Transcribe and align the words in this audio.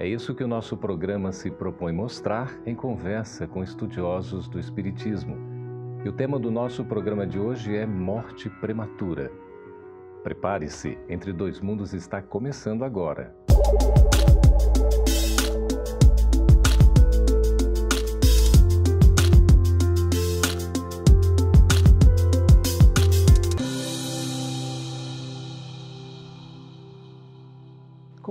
É 0.00 0.06
isso 0.06 0.32
que 0.32 0.44
o 0.44 0.48
nosso 0.48 0.76
programa 0.76 1.32
se 1.32 1.50
propõe 1.50 1.92
mostrar 1.92 2.56
em 2.64 2.72
conversa 2.72 3.48
com 3.48 3.64
estudiosos 3.64 4.46
do 4.46 4.56
Espiritismo. 4.56 5.36
E 6.04 6.08
o 6.08 6.12
tema 6.12 6.38
do 6.38 6.52
nosso 6.52 6.84
programa 6.84 7.26
de 7.26 7.36
hoje 7.36 7.76
é 7.76 7.84
morte 7.84 8.48
prematura. 8.48 9.32
Prepare-se, 10.22 10.96
Entre 11.08 11.32
Dois 11.32 11.60
Mundos 11.60 11.94
está 11.94 12.22
começando 12.22 12.84
agora. 12.84 13.34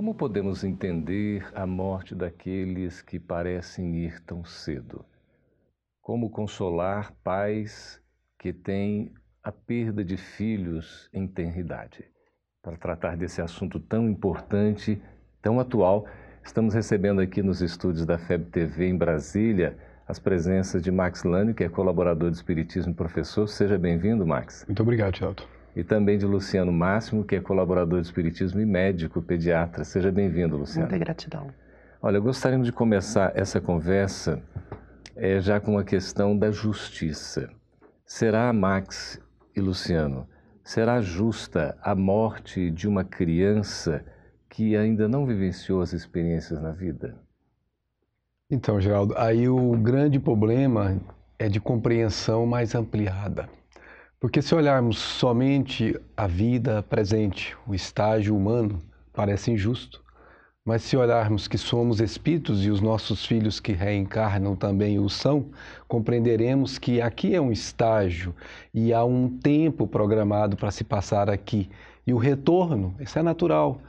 Como 0.08 0.16
podemos 0.16 0.64
entender 0.64 1.46
a 1.54 1.66
morte 1.66 2.14
daqueles 2.14 3.02
que 3.02 3.20
parecem 3.20 3.94
ir 3.96 4.18
tão 4.22 4.42
cedo? 4.42 5.04
Como 6.00 6.30
consolar 6.30 7.12
pais 7.22 8.00
que 8.38 8.50
têm 8.50 9.12
a 9.44 9.52
perda 9.52 10.02
de 10.02 10.16
filhos 10.16 11.10
em 11.12 11.28
tenridade? 11.28 12.06
Para 12.62 12.78
tratar 12.78 13.18
desse 13.18 13.42
assunto 13.42 13.78
tão 13.78 14.08
importante, 14.08 14.98
tão 15.42 15.60
atual, 15.60 16.06
estamos 16.42 16.72
recebendo 16.72 17.20
aqui 17.20 17.42
nos 17.42 17.60
estúdios 17.60 18.06
da 18.06 18.16
FEB 18.16 18.46
TV 18.46 18.88
em 18.88 18.96
Brasília 18.96 19.76
as 20.06 20.18
presenças 20.18 20.82
de 20.82 20.90
Max 20.90 21.22
Lane, 21.22 21.52
que 21.52 21.64
é 21.64 21.68
colaborador 21.68 22.30
de 22.30 22.36
Espiritismo 22.38 22.92
e 22.92 22.96
professor. 22.96 23.46
Seja 23.46 23.76
bem-vindo, 23.76 24.26
Max. 24.26 24.64
Muito 24.66 24.82
obrigado, 24.82 25.18
Celto 25.18 25.57
e 25.78 25.84
também 25.84 26.18
de 26.18 26.26
Luciano 26.26 26.72
Máximo, 26.72 27.22
que 27.22 27.36
é 27.36 27.40
colaborador 27.40 28.00
de 28.00 28.06
Espiritismo 28.08 28.60
e 28.60 28.66
médico 28.66 29.22
pediatra. 29.22 29.84
Seja 29.84 30.10
bem-vindo, 30.10 30.56
Luciano. 30.56 30.88
Muita 30.88 30.98
gratidão. 30.98 31.50
Olha, 32.02 32.18
gostaríamos 32.18 32.66
de 32.66 32.72
começar 32.72 33.30
essa 33.36 33.60
conversa 33.60 34.42
é, 35.14 35.38
já 35.40 35.60
com 35.60 35.78
a 35.78 35.84
questão 35.84 36.36
da 36.36 36.50
justiça. 36.50 37.48
Será, 38.04 38.52
Max 38.52 39.20
e 39.54 39.60
Luciano, 39.60 40.26
será 40.64 41.00
justa 41.00 41.78
a 41.80 41.94
morte 41.94 42.72
de 42.72 42.88
uma 42.88 43.04
criança 43.04 44.04
que 44.50 44.76
ainda 44.76 45.06
não 45.06 45.24
vivenciou 45.24 45.80
as 45.80 45.92
experiências 45.92 46.60
na 46.60 46.72
vida? 46.72 47.14
Então, 48.50 48.80
Geraldo, 48.80 49.14
aí 49.16 49.48
o 49.48 49.76
grande 49.76 50.18
problema 50.18 51.00
é 51.38 51.48
de 51.48 51.60
compreensão 51.60 52.44
mais 52.46 52.74
ampliada. 52.74 53.48
Porque 54.20 54.42
se 54.42 54.52
olharmos 54.52 54.98
somente 54.98 55.96
a 56.16 56.26
vida 56.26 56.82
presente, 56.82 57.56
o 57.68 57.72
estágio 57.72 58.36
humano, 58.36 58.82
parece 59.12 59.52
injusto. 59.52 60.02
Mas 60.64 60.82
se 60.82 60.96
olharmos 60.96 61.46
que 61.46 61.56
somos 61.56 62.00
espíritos 62.00 62.66
e 62.66 62.68
os 62.68 62.80
nossos 62.80 63.24
filhos 63.24 63.60
que 63.60 63.70
reencarnam 63.70 64.56
também 64.56 64.98
o 64.98 65.08
são, 65.08 65.46
compreenderemos 65.86 66.78
que 66.78 67.00
aqui 67.00 67.32
é 67.32 67.40
um 67.40 67.52
estágio 67.52 68.34
e 68.74 68.92
há 68.92 69.04
um 69.04 69.28
tempo 69.38 69.86
programado 69.86 70.56
para 70.56 70.72
se 70.72 70.82
passar 70.82 71.30
aqui. 71.30 71.70
E 72.04 72.12
o 72.12 72.18
retorno, 72.18 72.96
isso 72.98 73.20
é 73.20 73.22
natural. 73.22 73.80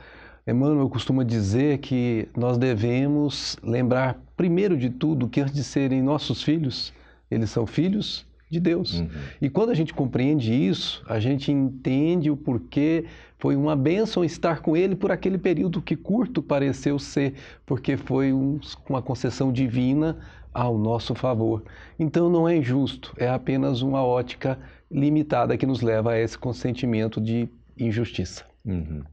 Emmanuel 0.46 0.90
costuma 0.90 1.24
dizer 1.24 1.80
que 1.80 2.30
nós 2.38 2.56
devemos 2.56 3.58
lembrar, 3.64 4.16
primeiro 4.38 4.78
de 4.78 4.92
tudo, 4.92 5.28
que 5.28 5.42
antes 5.42 5.56
de 5.56 5.64
serem 5.64 6.04
nossos 6.04 6.44
filhos, 6.44 6.94
eles 7.32 7.50
são 7.50 7.66
filhos 7.66 8.29
de 8.50 8.60
Deus. 8.60 9.00
Uhum. 9.00 9.10
E 9.42 9.50
quando 9.50 9.70
a 9.70 9.74
gente 9.74 9.94
compreende 9.94 10.54
isso, 10.54 11.04
a 11.08 11.20
gente 11.20 11.52
entende 11.52 12.32
o 12.32 12.38
porquê 12.38 13.06
foi 13.38 13.56
uma 13.56 13.76
bênção 13.76 14.24
estar 14.24 14.62
com 14.62 14.76
Ele 14.76 14.96
por 14.96 15.12
aquele 15.12 15.38
período 15.38 15.82
que 15.82 15.96
curto 15.96 16.42
pareceu 16.42 17.00
ser, 17.00 17.36
porque 17.66 17.96
foi 17.96 18.34
um, 18.34 18.60
uma 18.90 19.02
concessão 19.02 19.52
divina 19.52 20.18
ao 20.54 20.78
nosso 20.78 21.16
favor. 21.16 21.64
Então 21.98 22.30
não 22.30 22.50
é 22.50 22.58
injusto, 22.58 23.14
é 23.18 23.30
apenas 23.30 23.82
uma 23.82 24.04
ótica 24.04 24.58
limitada 24.92 25.56
que 25.56 25.66
nos 25.66 25.82
leva 25.82 26.12
a 26.12 26.20
esse 26.20 26.38
consentimento 26.38 27.22
de 27.22 27.48
injustiça. 27.78 28.44
Uhum. 28.66 29.04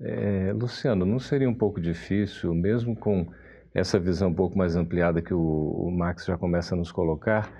É, 0.00 0.52
Luciano, 0.54 1.04
não 1.04 1.18
seria 1.18 1.50
um 1.50 1.54
pouco 1.54 1.80
difícil, 1.80 2.54
mesmo 2.54 2.94
com 2.94 3.26
essa 3.74 3.98
visão 3.98 4.30
um 4.30 4.34
pouco 4.34 4.56
mais 4.56 4.76
ampliada 4.76 5.20
que 5.20 5.34
o, 5.34 5.40
o 5.40 5.90
Max 5.90 6.24
já 6.24 6.38
começa 6.38 6.74
a 6.74 6.78
nos 6.78 6.92
colocar, 6.92 7.52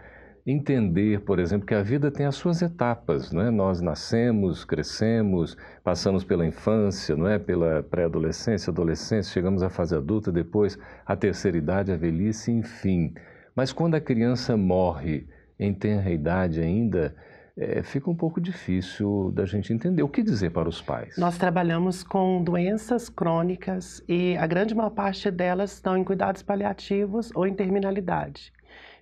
entender, 0.50 1.20
por 1.20 1.38
exemplo, 1.38 1.66
que 1.66 1.75
a 1.75 1.82
vida 1.82 2.10
tem 2.10 2.25
as 2.25 2.34
suas 2.34 2.62
etapas, 2.62 3.31
não 3.31 3.42
é? 3.42 3.50
Nós 3.50 3.82
nascemos, 3.82 4.64
crescemos, 4.64 5.56
passamos 5.84 6.25
pela 6.25 6.47
infância, 6.47 7.14
não 7.14 7.28
é? 7.28 7.38
Pela 7.38 7.82
pré-adolescência, 7.82 8.70
adolescência, 8.70 9.31
chegamos 9.31 9.62
à 9.62 9.69
fase 9.69 9.94
adulta, 9.94 10.32
depois 10.32 10.78
a 11.04 11.14
terceira 11.14 11.58
idade, 11.58 11.92
a 11.92 11.97
velhice, 11.97 12.50
enfim. 12.50 13.12
Mas 13.54 13.72
quando 13.72 13.97
a 13.97 14.00
criança 14.00 14.56
morre 14.56 15.26
em 15.60 15.75
tenra 15.75 16.10
idade 16.10 16.60
ainda, 16.62 17.14
é, 17.54 17.82
fica 17.82 18.08
um 18.08 18.14
pouco 18.14 18.41
difícil 18.41 19.31
da 19.34 19.44
gente 19.44 19.70
entender 19.72 20.03
o 20.03 20.08
que 20.08 20.22
dizer 20.22 20.50
para 20.50 20.69
os 20.69 20.81
pais. 20.81 21.19
Nós 21.19 21.37
trabalhamos 21.37 22.03
com 22.03 22.42
doenças 22.42 23.10
crônicas 23.10 24.03
e 24.08 24.34
a 24.38 24.47
grande 24.47 24.75
maior 24.75 24.91
parte 24.91 25.31
delas 25.31 25.75
estão 25.75 25.94
em 25.94 26.04
cuidados 26.04 26.42
paliativos 26.42 27.31
ou 27.34 27.47
em 27.47 27.53
terminalidade. 27.53 28.50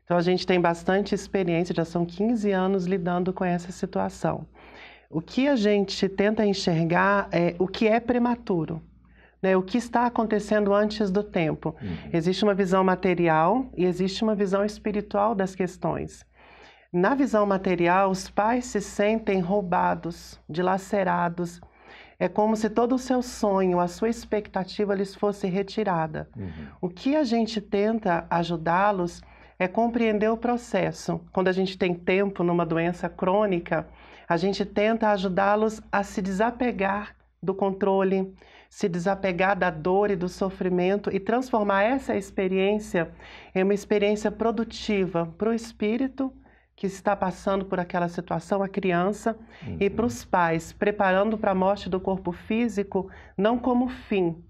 Então 0.06 0.16
a 0.16 0.22
gente 0.22 0.46
tem 0.46 0.60
bastante 0.60 1.16
experiência, 1.16 1.74
já 1.74 1.84
são 1.84 2.06
15 2.06 2.52
anos 2.52 2.86
lidando 2.86 3.32
com 3.32 3.44
essa 3.44 3.72
situação. 3.72 4.46
O 5.10 5.20
que 5.20 5.48
a 5.48 5.56
gente 5.56 6.08
tenta 6.08 6.46
enxergar 6.46 7.28
é 7.32 7.56
o 7.58 7.66
que 7.66 7.88
é 7.88 7.98
prematuro, 7.98 8.80
né? 9.42 9.56
o 9.56 9.62
que 9.62 9.76
está 9.76 10.06
acontecendo 10.06 10.72
antes 10.72 11.10
do 11.10 11.24
tempo. 11.24 11.74
Uhum. 11.82 12.10
Existe 12.12 12.44
uma 12.44 12.54
visão 12.54 12.84
material 12.84 13.66
e 13.76 13.84
existe 13.84 14.22
uma 14.22 14.36
visão 14.36 14.64
espiritual 14.64 15.34
das 15.34 15.56
questões. 15.56 16.24
Na 16.92 17.16
visão 17.16 17.44
material, 17.44 18.08
os 18.08 18.30
pais 18.30 18.66
se 18.66 18.80
sentem 18.80 19.40
roubados, 19.40 20.40
dilacerados. 20.48 21.60
É 22.16 22.28
como 22.28 22.54
se 22.54 22.70
todo 22.70 22.94
o 22.94 22.98
seu 22.98 23.22
sonho, 23.22 23.80
a 23.80 23.88
sua 23.88 24.08
expectativa 24.08 24.94
lhes 24.94 25.16
fosse 25.16 25.48
retirada. 25.48 26.28
Uhum. 26.36 26.68
O 26.80 26.88
que 26.88 27.16
a 27.16 27.24
gente 27.24 27.60
tenta 27.60 28.24
ajudá-los 28.30 29.20
é 29.58 29.66
compreender 29.66 30.30
o 30.30 30.36
processo. 30.36 31.20
Quando 31.32 31.48
a 31.48 31.52
gente 31.52 31.78
tem 31.78 31.94
tempo 31.94 32.42
numa 32.42 32.66
doença 32.66 33.08
crônica, 33.08 33.86
a 34.28 34.36
gente 34.36 34.64
tenta 34.64 35.10
ajudá-los 35.10 35.80
a 35.90 36.02
se 36.02 36.20
desapegar 36.20 37.16
do 37.42 37.54
controle, 37.54 38.34
se 38.68 38.88
desapegar 38.88 39.56
da 39.56 39.70
dor 39.70 40.10
e 40.10 40.16
do 40.16 40.28
sofrimento 40.28 41.14
e 41.14 41.20
transformar 41.20 41.84
essa 41.84 42.16
experiência 42.16 43.10
em 43.54 43.62
uma 43.62 43.74
experiência 43.74 44.30
produtiva 44.30 45.32
para 45.38 45.50
o 45.50 45.54
espírito 45.54 46.32
que 46.74 46.86
está 46.86 47.16
passando 47.16 47.64
por 47.64 47.80
aquela 47.80 48.08
situação, 48.08 48.62
a 48.62 48.68
criança, 48.68 49.34
uhum. 49.66 49.78
e 49.80 49.88
para 49.88 50.04
os 50.04 50.26
pais, 50.26 50.74
preparando 50.74 51.38
para 51.38 51.52
a 51.52 51.54
morte 51.54 51.88
do 51.88 51.98
corpo 51.98 52.32
físico, 52.32 53.10
não 53.36 53.58
como 53.58 53.88
fim, 53.88 54.44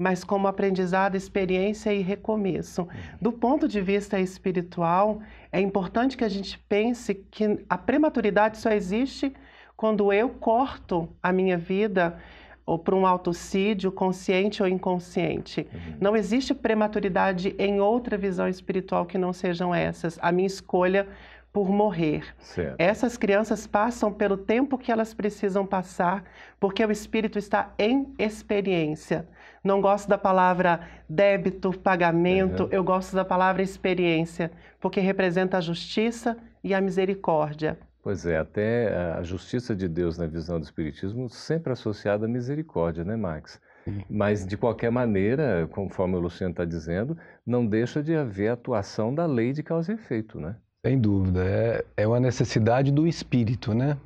mas 0.00 0.24
como 0.24 0.48
aprendizado, 0.48 1.14
experiência 1.14 1.92
e 1.92 2.00
recomeço. 2.00 2.80
Uhum. 2.80 2.88
Do 3.20 3.30
ponto 3.30 3.68
de 3.68 3.82
vista 3.82 4.18
espiritual, 4.18 5.20
é 5.52 5.60
importante 5.60 6.16
que 6.16 6.24
a 6.24 6.28
gente 6.28 6.58
pense 6.66 7.14
que 7.30 7.62
a 7.68 7.76
prematuridade 7.76 8.56
só 8.56 8.70
existe 8.70 9.30
quando 9.76 10.10
eu 10.10 10.30
corto 10.30 11.06
a 11.22 11.30
minha 11.30 11.58
vida 11.58 12.16
ou 12.64 12.78
para 12.78 12.96
um 12.96 13.06
autocídio 13.06 13.92
consciente 13.92 14.62
ou 14.62 14.68
inconsciente. 14.68 15.68
Uhum. 15.70 15.96
Não 16.00 16.16
existe 16.16 16.54
prematuridade 16.54 17.54
em 17.58 17.78
outra 17.78 18.16
visão 18.16 18.48
espiritual 18.48 19.04
que 19.04 19.18
não 19.18 19.34
sejam 19.34 19.74
essas. 19.74 20.18
A 20.22 20.32
minha 20.32 20.46
escolha 20.46 21.06
por 21.52 21.68
morrer. 21.68 22.24
Certo. 22.38 22.76
Essas 22.78 23.18
crianças 23.18 23.66
passam 23.66 24.10
pelo 24.10 24.38
tempo 24.38 24.78
que 24.78 24.90
elas 24.90 25.12
precisam 25.12 25.66
passar, 25.66 26.24
porque 26.58 26.82
o 26.82 26.90
espírito 26.90 27.38
está 27.38 27.74
em 27.78 28.14
experiência. 28.18 29.28
Não 29.62 29.80
gosto 29.80 30.08
da 30.08 30.16
palavra 30.16 30.80
débito, 31.08 31.72
pagamento, 31.72 32.64
uhum. 32.64 32.68
eu 32.72 32.82
gosto 32.82 33.14
da 33.14 33.24
palavra 33.24 33.62
experiência, 33.62 34.50
porque 34.80 35.00
representa 35.00 35.58
a 35.58 35.60
justiça 35.60 36.36
e 36.64 36.72
a 36.72 36.80
misericórdia. 36.80 37.78
Pois 38.02 38.24
é, 38.24 38.38
até 38.38 38.94
a 39.18 39.22
justiça 39.22 39.76
de 39.76 39.86
Deus 39.86 40.16
na 40.16 40.26
visão 40.26 40.58
do 40.58 40.64
Espiritismo 40.64 41.28
sempre 41.28 41.72
associada 41.72 42.24
à 42.24 42.28
misericórdia, 42.28 43.04
né, 43.04 43.14
Max? 43.14 43.60
Mas, 44.08 44.46
de 44.46 44.56
qualquer 44.56 44.90
maneira, 44.90 45.68
conforme 45.70 46.16
o 46.16 46.20
Luciano 46.20 46.52
está 46.52 46.64
dizendo, 46.64 47.16
não 47.46 47.66
deixa 47.66 48.02
de 48.02 48.14
haver 48.14 48.48
atuação 48.48 49.14
da 49.14 49.26
lei 49.26 49.52
de 49.52 49.62
causa 49.62 49.92
e 49.92 49.94
efeito, 49.94 50.38
né? 50.38 50.56
Sem 50.84 50.98
dúvida, 50.98 51.44
é, 51.44 51.84
é 51.96 52.06
uma 52.06 52.20
necessidade 52.20 52.90
do 52.90 53.06
espírito, 53.06 53.74
né? 53.74 53.98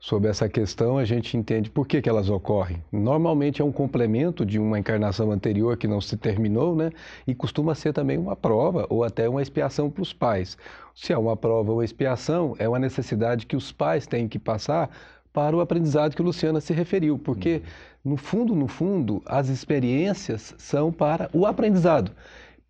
Sobre 0.00 0.28
essa 0.28 0.48
questão, 0.48 0.98
a 0.98 1.04
gente 1.04 1.36
entende 1.36 1.70
por 1.70 1.86
que, 1.86 2.00
que 2.00 2.08
elas 2.08 2.30
ocorrem. 2.30 2.82
Normalmente 2.92 3.60
é 3.60 3.64
um 3.64 3.72
complemento 3.72 4.44
de 4.44 4.58
uma 4.58 4.78
encarnação 4.78 5.30
anterior 5.30 5.76
que 5.76 5.88
não 5.88 6.00
se 6.00 6.16
terminou, 6.16 6.76
né? 6.76 6.90
E 7.26 7.34
costuma 7.34 7.74
ser 7.74 7.92
também 7.92 8.18
uma 8.18 8.36
prova 8.36 8.86
ou 8.88 9.04
até 9.04 9.28
uma 9.28 9.42
expiação 9.42 9.90
para 9.90 10.02
os 10.02 10.12
pais. 10.12 10.56
Se 10.94 11.12
é 11.12 11.18
uma 11.18 11.36
prova 11.36 11.72
ou 11.72 11.82
expiação, 11.82 12.54
é 12.58 12.68
uma 12.68 12.78
necessidade 12.78 13.46
que 13.46 13.56
os 13.56 13.72
pais 13.72 14.06
têm 14.06 14.28
que 14.28 14.38
passar 14.38 14.90
para 15.32 15.56
o 15.56 15.60
aprendizado 15.60 16.16
que 16.16 16.22
Luciana 16.22 16.60
se 16.60 16.72
referiu, 16.72 17.18
porque 17.18 17.62
no 18.04 18.16
fundo, 18.16 18.54
no 18.54 18.66
fundo, 18.66 19.22
as 19.26 19.48
experiências 19.48 20.54
são 20.58 20.90
para 20.90 21.28
o 21.32 21.46
aprendizado. 21.46 22.12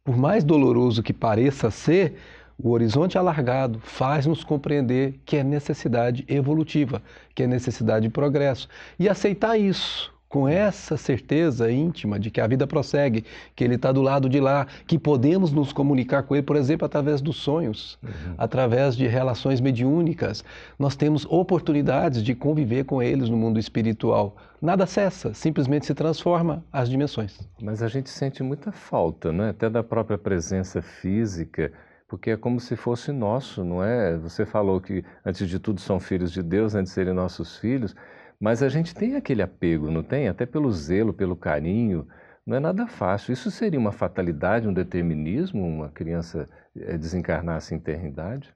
Por 0.04 0.16
mais 0.16 0.42
doloroso 0.42 1.02
que 1.02 1.12
pareça 1.12 1.70
ser, 1.70 2.16
o 2.60 2.70
horizonte 2.70 3.16
alargado 3.16 3.78
faz-nos 3.78 4.42
compreender 4.42 5.20
que 5.24 5.36
é 5.36 5.44
necessidade 5.44 6.24
evolutiva, 6.26 7.00
que 7.34 7.44
é 7.44 7.46
necessidade 7.46 8.08
de 8.08 8.12
progresso. 8.12 8.68
E 8.98 9.08
aceitar 9.08 9.56
isso 9.56 10.12
com 10.28 10.46
essa 10.46 10.96
certeza 10.96 11.70
íntima 11.70 12.18
de 12.18 12.30
que 12.30 12.40
a 12.40 12.46
vida 12.46 12.66
prossegue, 12.66 13.24
que 13.56 13.64
Ele 13.64 13.76
está 13.76 13.90
do 13.90 14.02
lado 14.02 14.28
de 14.28 14.40
lá, 14.40 14.66
que 14.86 14.98
podemos 14.98 15.52
nos 15.52 15.72
comunicar 15.72 16.24
com 16.24 16.34
Ele, 16.34 16.42
por 16.42 16.56
exemplo, 16.56 16.84
através 16.84 17.22
dos 17.22 17.36
sonhos, 17.36 17.98
uhum. 18.02 18.34
através 18.36 18.94
de 18.94 19.06
relações 19.06 19.60
mediúnicas. 19.60 20.44
Nós 20.78 20.96
temos 20.96 21.24
oportunidades 21.30 22.22
de 22.22 22.34
conviver 22.34 22.84
com 22.84 23.02
eles 23.02 23.30
no 23.30 23.36
mundo 23.36 23.58
espiritual. 23.58 24.36
Nada 24.60 24.84
cessa, 24.84 25.32
simplesmente 25.32 25.86
se 25.86 25.94
transforma 25.94 26.62
as 26.72 26.90
dimensões. 26.90 27.38
Mas 27.62 27.82
a 27.82 27.88
gente 27.88 28.10
sente 28.10 28.42
muita 28.42 28.70
falta, 28.70 29.32
né? 29.32 29.50
até 29.50 29.70
da 29.70 29.82
própria 29.82 30.18
presença 30.18 30.82
física 30.82 31.72
porque 32.08 32.30
é 32.30 32.36
como 32.36 32.58
se 32.58 32.74
fosse 32.74 33.12
nosso, 33.12 33.62
não 33.62 33.84
é? 33.84 34.16
Você 34.16 34.46
falou 34.46 34.80
que, 34.80 35.04
antes 35.24 35.46
de 35.46 35.58
tudo, 35.58 35.80
são 35.80 36.00
filhos 36.00 36.32
de 36.32 36.42
Deus, 36.42 36.74
antes 36.74 36.90
de 36.90 36.94
serem 36.94 37.12
nossos 37.12 37.58
filhos, 37.58 37.94
mas 38.40 38.62
a 38.62 38.68
gente 38.68 38.94
tem 38.94 39.14
aquele 39.14 39.42
apego, 39.42 39.90
não 39.90 40.02
tem? 40.02 40.26
Até 40.26 40.46
pelo 40.46 40.72
zelo, 40.72 41.12
pelo 41.12 41.36
carinho, 41.36 42.08
não 42.46 42.56
é 42.56 42.60
nada 42.60 42.86
fácil. 42.86 43.32
Isso 43.32 43.50
seria 43.50 43.78
uma 43.78 43.92
fatalidade, 43.92 44.66
um 44.66 44.72
determinismo, 44.72 45.62
uma 45.66 45.90
criança 45.90 46.48
eh, 46.74 46.96
desencarnar 46.96 47.60
sem 47.60 47.78
ter 47.78 48.02
idade? 48.02 48.54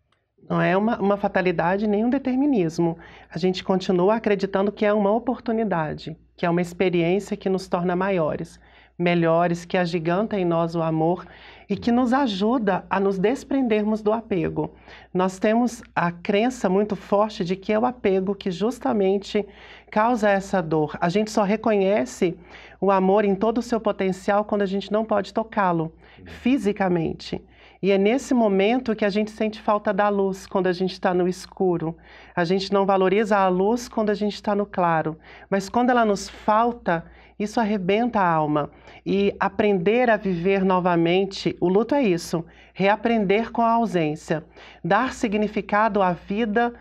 Não 0.49 0.61
é 0.61 0.75
uma, 0.75 0.99
uma 0.99 1.17
fatalidade 1.19 1.87
nem 1.87 2.05
um 2.05 2.11
determinismo. 2.11 2.97
A 3.29 3.39
gente 3.39 3.63
continua 3.63 4.15
acreditando 4.15 4.73
que 4.73 4.87
é 4.87 4.93
uma 4.95 5.13
oportunidade, 5.13 6.17
que 6.37 6.47
é 6.47 6.51
uma 6.51 6.63
experiência 6.63 7.37
que 7.37 7.51
nos 7.51 7.69
torna 7.69 7.95
maiores 7.95 8.59
melhores, 8.99 9.65
que 9.65 9.77
agiganta 9.77 10.39
em 10.39 10.45
nós 10.45 10.75
o 10.75 10.83
amor 10.83 11.27
e 11.73 11.77
que 11.77 11.91
nos 11.91 12.13
ajuda 12.13 12.85
a 12.91 13.01
nos 13.01 13.19
desprendermos 13.19 14.03
do 14.03 14.13
apego. 14.13 14.75
Nós 15.13 15.39
temos 15.39 15.83
a 15.97 16.13
crença 16.13 16.69
muito 16.69 16.95
forte 16.95 17.43
de 17.43 17.57
que 17.57 17.73
é 17.73 17.79
o 17.79 17.87
apego 17.87 18.35
que 18.35 18.51
justamente 18.51 19.47
causa 19.91 20.29
essa 20.29 20.61
dor. 20.61 20.99
A 21.01 21.09
gente 21.09 21.31
só 21.31 21.43
reconhece 21.43 22.37
o 22.79 22.91
amor 22.91 23.25
em 23.25 23.35
todo 23.35 23.57
o 23.57 23.63
seu 23.63 23.81
potencial 23.81 24.45
quando 24.45 24.61
a 24.61 24.67
gente 24.67 24.93
não 24.93 25.03
pode 25.03 25.33
tocá-lo 25.33 25.91
fisicamente. 26.27 27.43
E 27.81 27.91
é 27.91 27.97
nesse 27.97 28.35
momento 28.35 28.95
que 28.95 29.07
a 29.07 29.11
gente 29.11 29.31
sente 29.31 29.59
falta 29.59 29.95
da 29.95 30.11
luz, 30.11 30.47
quando 30.47 30.67
a 30.67 30.73
gente 30.75 30.93
está 30.93 31.15
no 31.15 31.27
escuro. 31.27 31.97
A 32.37 32.45
gente 32.45 32.71
não 32.71 32.85
valoriza 32.85 33.39
a 33.39 33.49
luz 33.49 33.89
quando 33.89 34.11
a 34.11 34.15
gente 34.15 34.35
está 34.35 34.55
no 34.55 34.67
claro. 34.67 35.19
Mas 35.49 35.71
quando 35.71 35.89
ela 35.89 36.05
nos 36.05 36.29
falta, 36.29 37.03
isso 37.43 37.61
arrebenta 37.61 38.21
a 38.21 38.29
alma. 38.29 38.71
E 39.05 39.35
aprender 39.41 40.09
a 40.09 40.17
viver 40.17 40.65
novamente, 40.65 41.57
o 41.61 41.69
luto 41.69 41.95
é 41.95 42.03
isso, 42.03 42.45
reaprender 42.73 43.51
com 43.51 43.63
a 43.63 43.73
ausência, 43.73 44.45
dar 44.83 45.13
significado 45.13 46.01
à 46.01 46.13
vida 46.13 46.73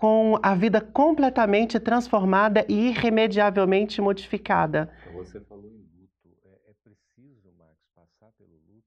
com 0.00 0.38
a 0.42 0.54
vida 0.54 0.80
completamente 0.80 1.78
transformada 1.78 2.64
e 2.66 2.88
irremediavelmente 2.88 4.00
modificada. 4.00 4.88
Você 5.12 5.38
falou 5.40 5.66
em 5.66 5.76
luto, 5.76 6.38
é, 6.46 6.70
é 6.70 6.74
preciso, 6.82 7.50
Marcos, 7.58 7.84
passar 7.94 8.32
pelo 8.38 8.48
luto? 8.66 8.82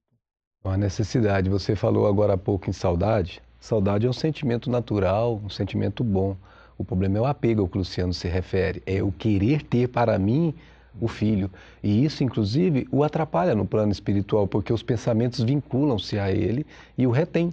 Uma 0.64 0.76
necessidade. 0.76 1.48
Você 1.48 1.76
falou 1.76 2.08
agora 2.08 2.32
há 2.32 2.36
pouco 2.36 2.68
em 2.68 2.72
saudade. 2.72 3.40
Saudade 3.60 4.08
é 4.08 4.10
um 4.10 4.12
sentimento 4.12 4.68
natural, 4.68 5.40
um 5.44 5.48
sentimento 5.48 6.02
bom. 6.02 6.36
O 6.76 6.84
problema 6.84 7.18
é 7.18 7.20
o 7.20 7.26
apego 7.26 7.62
ao 7.62 7.68
que 7.68 7.76
o 7.76 7.78
Luciano 7.78 8.12
se 8.12 8.26
refere. 8.26 8.82
É 8.84 9.00
o 9.00 9.12
querer 9.12 9.62
ter 9.62 9.86
para 9.88 10.18
mim 10.18 10.52
o 11.00 11.08
filho. 11.08 11.50
E 11.82 12.04
isso, 12.04 12.22
inclusive, 12.22 12.86
o 12.90 13.02
atrapalha 13.02 13.54
no 13.54 13.66
plano 13.66 13.92
espiritual, 13.92 14.46
porque 14.46 14.72
os 14.72 14.82
pensamentos 14.82 15.40
vinculam-se 15.40 16.18
a 16.18 16.30
ele 16.30 16.66
e 16.96 17.06
o 17.06 17.10
retém. 17.10 17.52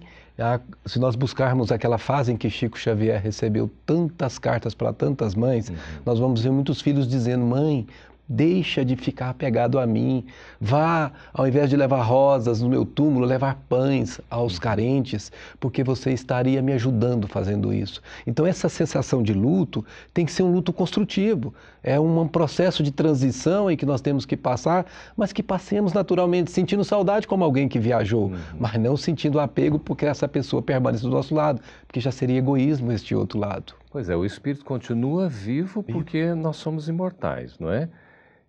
Se 0.86 0.98
nós 0.98 1.16
buscarmos 1.16 1.72
aquela 1.72 1.98
fase 1.98 2.32
em 2.32 2.38
que 2.38 2.50
Chico 2.50 2.78
Xavier 2.78 3.22
recebeu 3.22 3.70
tantas 3.86 4.40
cartas 4.40 4.74
para 4.74 4.92
tantas 4.92 5.36
mães, 5.36 5.70
uhum. 5.70 5.76
nós 6.06 6.18
vamos 6.18 6.42
ver 6.42 6.52
muitos 6.52 6.82
filhos 6.82 7.08
dizendo: 7.08 7.46
Mãe, 7.46 7.86
Deixa 8.34 8.86
de 8.86 8.96
ficar 8.96 9.30
apegado 9.30 9.78
a 9.78 9.86
mim. 9.86 10.24
Vá, 10.58 11.12
ao 11.34 11.46
invés 11.46 11.70
de 11.70 11.76
levar 11.76 12.02
rosas 12.02 12.62
no 12.62 12.70
meu 12.70 12.86
túmulo, 12.86 13.26
levar 13.26 13.62
pães 13.68 14.22
aos 14.30 14.58
carentes, 14.58 15.34
porque 15.60 15.84
você 15.84 16.14
estaria 16.14 16.62
me 16.62 16.72
ajudando 16.72 17.28
fazendo 17.28 17.74
isso. 17.74 18.02
Então, 18.26 18.46
essa 18.46 18.70
sensação 18.70 19.22
de 19.22 19.34
luto 19.34 19.86
tem 20.14 20.26
que 20.26 20.32
ser 20.32 20.44
um 20.44 20.52
luto 20.54 20.72
construtivo. 20.72 21.54
É 21.84 22.00
um 22.00 22.26
processo 22.26 22.82
de 22.82 22.90
transição 22.90 23.70
em 23.70 23.76
que 23.76 23.86
nós 23.86 24.00
temos 24.00 24.26
que 24.26 24.38
passar, 24.38 24.86
mas 25.18 25.34
que 25.34 25.44
passemos 25.44 25.92
naturalmente, 25.92 26.52
sentindo 26.52 26.86
saudade 26.86 27.28
como 27.28 27.44
alguém 27.44 27.68
que 27.68 27.80
viajou, 27.80 28.28
uhum. 28.28 28.38
mas 28.58 28.80
não 28.80 28.96
sentindo 28.96 29.42
apego 29.42 29.78
porque 29.78 30.06
essa 30.06 30.26
pessoa 30.26 30.62
permanece 30.62 31.04
do 31.04 31.10
nosso 31.10 31.36
lado, 31.36 31.60
porque 31.86 32.00
já 32.00 32.14
seria 32.14 32.38
egoísmo 32.38 32.94
este 32.94 33.14
outro 33.14 33.38
lado. 33.38 33.74
Pois 33.92 34.08
é, 34.08 34.16
o 34.16 34.24
espírito 34.24 34.64
continua 34.64 35.28
vivo 35.28 35.84
porque 35.84 36.34
nós 36.34 36.56
somos 36.56 36.88
imortais, 36.88 37.60
não 37.60 37.70
é? 37.70 37.90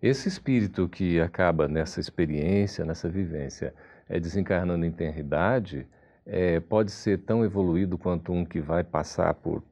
Esse 0.03 0.27
espírito 0.27 0.89
que 0.89 1.21
acaba 1.21 1.65
nessa 1.65 2.01
experiência, 2.01 2.83
nessa 2.83 3.07
vivência, 3.07 3.73
é, 4.09 4.19
desencarnando 4.19 4.85
em 4.85 4.91
tenridade, 4.91 5.87
é, 6.25 6.59
pode 6.59 6.91
ser 6.91 7.19
tão 7.19 7.45
evoluído 7.45 7.97
quanto 7.97 8.33
um 8.33 8.43
que 8.43 8.59
vai 8.59 8.83
passar 8.83 9.33
por 9.33 9.63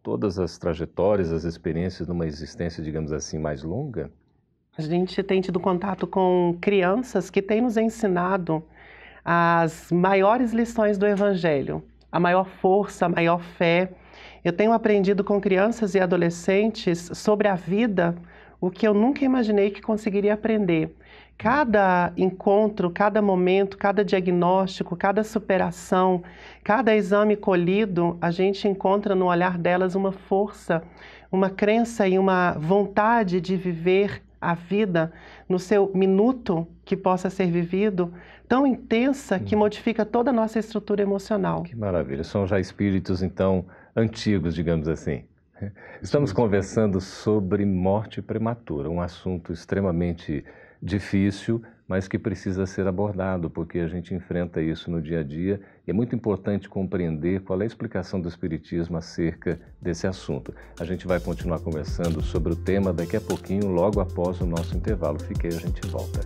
todas 0.00 0.38
as 0.38 0.56
trajetórias, 0.56 1.32
as 1.32 1.42
experiências 1.42 2.06
numa 2.06 2.24
existência, 2.24 2.84
digamos 2.84 3.12
assim, 3.12 3.36
mais 3.36 3.64
longa? 3.64 4.12
A 4.78 4.80
gente 4.80 5.20
tem 5.24 5.40
tido 5.40 5.58
contato 5.58 6.06
com 6.06 6.56
crianças 6.60 7.28
que 7.28 7.42
têm 7.42 7.60
nos 7.60 7.76
ensinado 7.76 8.62
as 9.24 9.90
maiores 9.90 10.52
lições 10.52 10.98
do 10.98 11.04
Evangelho, 11.04 11.82
a 12.12 12.20
maior 12.20 12.46
força, 12.46 13.06
a 13.06 13.08
maior 13.08 13.42
fé. 13.42 13.90
Eu 14.44 14.52
tenho 14.52 14.72
aprendido 14.72 15.24
com 15.24 15.40
crianças 15.40 15.96
e 15.96 15.98
adolescentes 15.98 17.10
sobre 17.12 17.48
a 17.48 17.56
vida 17.56 18.14
o 18.60 18.70
que 18.70 18.86
eu 18.86 18.92
nunca 18.92 19.24
imaginei 19.24 19.70
que 19.70 19.80
conseguiria 19.80 20.34
aprender. 20.34 20.94
Cada 21.38 22.12
encontro, 22.16 22.90
cada 22.90 23.22
momento, 23.22 23.78
cada 23.78 24.04
diagnóstico, 24.04 24.94
cada 24.94 25.24
superação, 25.24 26.22
cada 26.62 26.94
exame 26.94 27.34
colhido, 27.34 28.18
a 28.20 28.30
gente 28.30 28.68
encontra 28.68 29.14
no 29.14 29.26
olhar 29.26 29.56
delas 29.56 29.94
uma 29.94 30.12
força, 30.12 30.82
uma 31.32 31.48
crença 31.48 32.06
e 32.06 32.18
uma 32.18 32.52
vontade 32.52 33.40
de 33.40 33.56
viver 33.56 34.22
a 34.40 34.54
vida 34.54 35.12
no 35.48 35.58
seu 35.58 35.90
minuto 35.94 36.66
que 36.84 36.96
possa 36.96 37.30
ser 37.30 37.50
vivido, 37.50 38.12
tão 38.48 38.66
intensa 38.66 39.38
que 39.38 39.54
hum. 39.54 39.60
modifica 39.60 40.04
toda 40.04 40.30
a 40.30 40.32
nossa 40.32 40.58
estrutura 40.58 41.02
emocional. 41.02 41.62
Que 41.62 41.76
maravilha. 41.76 42.24
São 42.24 42.46
já 42.46 42.58
espíritos, 42.58 43.22
então, 43.22 43.64
antigos, 43.94 44.54
digamos 44.54 44.88
assim. 44.88 45.24
Estamos 46.02 46.32
conversando 46.32 47.00
sobre 47.00 47.64
morte 47.64 48.22
prematura, 48.22 48.88
um 48.88 49.00
assunto 49.00 49.52
extremamente 49.52 50.44
difícil, 50.82 51.62
mas 51.86 52.06
que 52.06 52.18
precisa 52.18 52.66
ser 52.66 52.86
abordado, 52.86 53.50
porque 53.50 53.80
a 53.80 53.88
gente 53.88 54.14
enfrenta 54.14 54.62
isso 54.62 54.90
no 54.90 55.02
dia 55.02 55.20
a 55.20 55.22
dia 55.24 55.60
e 55.86 55.90
é 55.90 55.92
muito 55.92 56.14
importante 56.14 56.68
compreender 56.68 57.40
qual 57.40 57.60
é 57.60 57.64
a 57.64 57.66
explicação 57.66 58.20
do 58.20 58.28
Espiritismo 58.28 58.96
acerca 58.96 59.60
desse 59.82 60.06
assunto. 60.06 60.54
A 60.78 60.84
gente 60.84 61.06
vai 61.06 61.18
continuar 61.18 61.58
conversando 61.58 62.22
sobre 62.22 62.52
o 62.52 62.56
tema 62.56 62.92
daqui 62.92 63.16
a 63.16 63.20
pouquinho, 63.20 63.66
logo 63.66 64.00
após 64.00 64.40
o 64.40 64.46
nosso 64.46 64.76
intervalo. 64.76 65.18
Fique 65.18 65.48
aí, 65.48 65.54
a 65.54 65.58
gente 65.58 65.84
volta. 65.88 66.20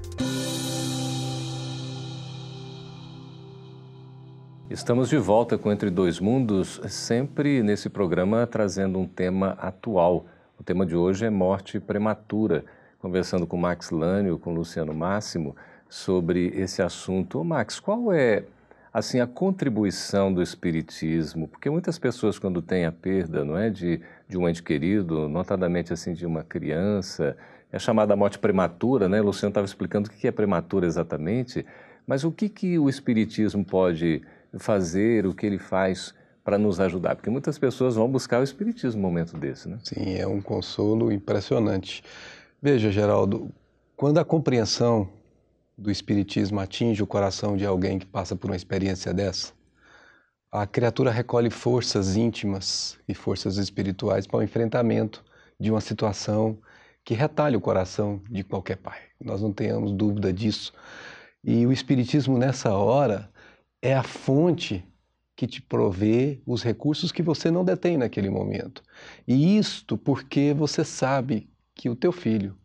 Estamos 4.71 5.11
de 5.11 5.19
volta 5.19 5.59
com 5.59 5.71
Entre 5.71 5.91
Dois 5.91 6.19
Mundos, 6.19 6.81
sempre 6.89 7.63
nesse 7.63 7.91
programa 7.91 8.47
trazendo 8.47 8.99
um 8.99 9.07
tema 9.07 9.59
atual. 9.61 10.25
O 10.59 10.65
tema 10.65 10.87
de 10.87 10.97
hoje 10.97 11.27
é 11.27 11.31
morte 11.31 11.79
prematura. 11.79 12.65
Conversando 12.99 13.47
com 13.47 13.59
Max 13.59 13.91
Lânio, 13.91 14.39
com 14.39 14.55
Luciano 14.55 14.95
Máximo, 14.95 15.55
sobre 15.87 16.47
esse 16.57 16.81
assunto. 16.81 17.41
Ô 17.41 17.45
Max, 17.45 17.79
qual 17.79 18.11
é 18.11 18.45
assim 18.91 19.21
a 19.21 19.27
contribuição 19.27 20.33
do 20.33 20.41
espiritismo? 20.41 21.47
Porque 21.47 21.69
muitas 21.69 21.99
pessoas 21.99 22.39
quando 22.39 22.63
têm 22.63 22.87
a 22.87 22.93
perda, 22.93 23.45
não 23.45 23.59
é, 23.59 23.69
de, 23.69 24.01
de 24.27 24.39
um 24.39 24.49
ente 24.49 24.63
querido, 24.63 25.29
notadamente 25.29 25.93
assim 25.93 26.15
de 26.15 26.25
uma 26.25 26.43
criança, 26.43 27.37
é 27.71 27.79
chamada 27.79 28.17
morte 28.17 28.39
prematura, 28.39 29.11
né? 29.11 29.21
O 29.21 29.27
Luciano 29.27 29.51
estava 29.51 29.67
explicando 29.67 30.09
o 30.09 30.11
que 30.13 30.27
é 30.27 30.33
prematura 30.33 30.87
exatamente, 30.87 31.67
mas 32.07 32.25
o 32.25 32.33
que 32.33 32.49
que 32.49 32.79
o 32.79 32.89
espiritismo 32.89 33.63
pode 33.63 34.23
fazer, 34.59 35.27
o 35.27 35.35
que 35.35 35.47
ele 35.47 35.59
faz 35.59 36.15
para 36.43 36.59
nos 36.59 36.81
ajudar? 36.81 37.17
Porque 37.17 37.31
muitas 37.31 37.59
pessoas 37.59 37.95
vão 37.95 38.11
buscar 38.11 38.41
o 38.41 38.45
Espiritismo 38.45 39.01
no 39.01 39.09
momento 39.09 39.37
desse, 39.37 39.69
né? 39.69 39.79
Sim, 39.83 40.15
é 40.17 40.27
um 40.27 40.41
consolo 40.41 41.11
impressionante. 41.11 42.03
Veja, 42.61 42.91
Geraldo, 42.91 43.51
quando 43.97 44.19
a 44.19 44.25
compreensão 44.25 45.09
do 45.77 45.91
Espiritismo 45.91 46.61
atinge 46.61 47.03
o 47.03 47.07
coração 47.07 47.57
de 47.57 47.67
alguém 47.67 47.99
que 47.99 48.07
passa 48.07 48.37
por 48.37 48.51
uma 48.51 48.57
experiência 48.57 49.13
dessa, 49.13 49.53
a 50.51 50.67
criatura 50.67 51.11
recolhe 51.11 51.51
forças 51.51 52.17
íntimas 52.17 52.97
e 53.09 53.15
forças 53.15 53.57
espirituais 53.57 54.27
para 54.27 54.39
o 54.39 54.43
enfrentamento 54.43 55.25
de 55.59 55.71
uma 55.71 55.81
situação 55.81 56.59
que 57.05 57.13
retalha 57.13 57.59
o 57.59 57.61
coração 57.61 58.23
de 58.31 58.45
qualquer 58.45 58.77
pai. 58.77 58.99
Nós 59.21 59.43
não 59.43 59.53
tenhamos 59.53 59.93
dúvida 59.93 60.33
disso. 60.33 60.73
E 61.43 61.67
o 61.67 61.73
Espiritismo, 61.73 62.39
nessa 62.39 62.73
hora, 62.73 63.29
é 63.85 63.95
a 63.95 64.03
fonte 64.03 64.83
que 65.37 65.47
te 65.47 65.61
provê 65.61 66.41
os 66.47 66.63
recursos 66.63 67.13
que 67.13 67.23
você 67.23 67.51
não 67.51 67.63
detém 67.63 67.99
naquele 67.99 68.31
momento. 68.31 68.83
E 69.29 69.59
isto 69.59 69.99
porque 69.99 70.55
você 70.55 70.83
sabe 70.83 71.51
que 71.75 71.91
o 71.91 71.95
teu 71.95 72.11
filho 72.11 72.57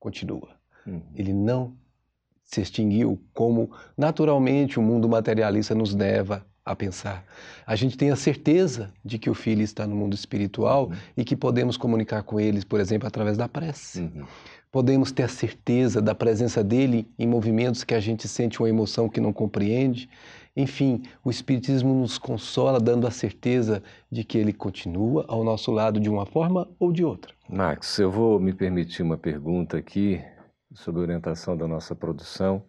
continua. 0.00 0.56
Uhum. 0.84 1.00
Ele 1.14 1.32
não 1.32 1.76
se 2.44 2.60
extinguiu 2.60 3.22
como 3.32 3.70
naturalmente 3.96 4.78
o 4.78 4.82
mundo 4.82 5.08
materialista 5.08 5.76
nos 5.76 5.94
leva 5.94 6.44
a 6.64 6.74
pensar. 6.74 7.24
A 7.64 7.76
gente 7.76 7.96
tem 7.96 8.10
a 8.10 8.16
certeza 8.16 8.92
de 9.04 9.16
que 9.16 9.30
o 9.30 9.34
filho 9.34 9.62
está 9.62 9.86
no 9.86 9.94
mundo 9.94 10.14
espiritual 10.14 10.86
uhum. 10.86 10.96
e 11.16 11.24
que 11.24 11.36
podemos 11.36 11.76
comunicar 11.76 12.24
com 12.24 12.40
eles, 12.40 12.64
por 12.64 12.80
exemplo, 12.80 13.06
através 13.06 13.36
da 13.36 13.48
prece. 13.48 14.00
Uhum. 14.00 14.24
Podemos 14.72 15.12
ter 15.12 15.22
a 15.22 15.28
certeza 15.28 16.02
da 16.02 16.16
presença 16.16 16.64
dele 16.64 17.06
em 17.16 17.28
movimentos 17.28 17.84
que 17.84 17.94
a 17.94 18.00
gente 18.00 18.26
sente 18.26 18.60
uma 18.60 18.68
emoção 18.68 19.08
que 19.08 19.20
não 19.20 19.32
compreende. 19.32 20.08
Enfim, 20.56 21.02
o 21.24 21.30
Espiritismo 21.30 21.92
nos 21.94 22.16
consola, 22.16 22.78
dando 22.78 23.06
a 23.06 23.10
certeza 23.10 23.82
de 24.10 24.22
que 24.22 24.38
ele 24.38 24.52
continua 24.52 25.24
ao 25.26 25.42
nosso 25.42 25.72
lado 25.72 25.98
de 25.98 26.08
uma 26.08 26.24
forma 26.24 26.68
ou 26.78 26.92
de 26.92 27.04
outra. 27.04 27.34
Max, 27.48 27.98
eu 27.98 28.10
vou 28.10 28.38
me 28.38 28.52
permitir 28.52 29.02
uma 29.02 29.16
pergunta 29.16 29.76
aqui 29.76 30.22
sob 30.72 31.00
orientação 31.00 31.56
da 31.56 31.66
nossa 31.66 31.94
produção, 31.94 32.62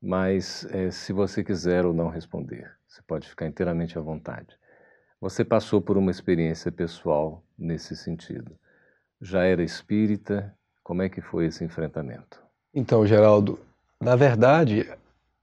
mas 0.00 0.66
é, 0.70 0.90
se 0.90 1.12
você 1.12 1.44
quiser 1.44 1.84
ou 1.84 1.92
não 1.92 2.08
responder. 2.08 2.70
Você 2.86 3.02
pode 3.06 3.28
ficar 3.28 3.46
inteiramente 3.46 3.98
à 3.98 4.00
vontade. 4.00 4.56
Você 5.20 5.44
passou 5.44 5.82
por 5.82 5.98
uma 5.98 6.10
experiência 6.10 6.72
pessoal 6.72 7.42
nesse 7.58 7.94
sentido. 7.94 8.56
Já 9.20 9.44
era 9.44 9.62
espírita? 9.62 10.54
Como 10.82 11.02
é 11.02 11.08
que 11.08 11.20
foi 11.20 11.46
esse 11.46 11.62
enfrentamento? 11.64 12.40
Então, 12.72 13.06
Geraldo, 13.06 13.58
na 14.00 14.16
verdade, 14.16 14.88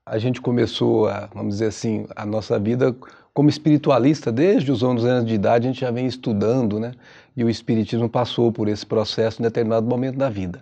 a 0.05 0.17
gente 0.19 0.39
começou, 0.39 1.07
a, 1.07 1.27
vamos 1.33 1.55
dizer 1.55 1.67
assim, 1.67 2.05
a 2.15 2.25
nossa 2.25 2.59
vida 2.59 2.95
como 3.33 3.49
espiritualista 3.49 4.31
desde 4.31 4.71
os 4.71 4.83
11 4.83 5.07
anos 5.07 5.25
de 5.25 5.33
idade, 5.33 5.67
a 5.67 5.71
gente 5.71 5.81
já 5.81 5.91
vem 5.91 6.05
estudando, 6.05 6.79
né? 6.79 6.93
E 7.35 7.43
o 7.43 7.49
espiritismo 7.49 8.07
passou 8.07 8.51
por 8.51 8.69
esse 8.69 8.85
processo 8.85 9.41
em 9.41 9.43
determinado 9.43 9.85
momento 9.87 10.17
da 10.17 10.29
vida. 10.29 10.61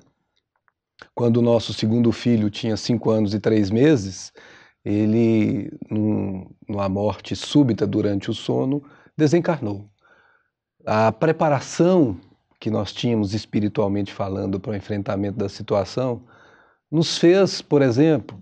Quando 1.13 1.37
o 1.37 1.41
nosso 1.41 1.73
segundo 1.73 2.11
filho 2.11 2.49
tinha 2.49 2.75
cinco 2.75 3.11
anos 3.11 3.33
e 3.33 3.39
três 3.39 3.69
meses, 3.69 4.31
ele, 4.83 5.71
num, 5.89 6.49
numa 6.67 6.89
morte 6.89 7.35
súbita 7.35 7.85
durante 7.85 8.31
o 8.31 8.33
sono, 8.33 8.83
desencarnou. 9.15 9.87
A 10.85 11.11
preparação 11.11 12.17
que 12.59 12.71
nós 12.71 12.91
tínhamos 12.91 13.33
espiritualmente 13.33 14.11
falando 14.11 14.59
para 14.59 14.71
o 14.71 14.75
enfrentamento 14.75 15.37
da 15.37 15.49
situação 15.49 16.23
nos 16.89 17.17
fez, 17.17 17.61
por 17.61 17.81
exemplo, 17.81 18.41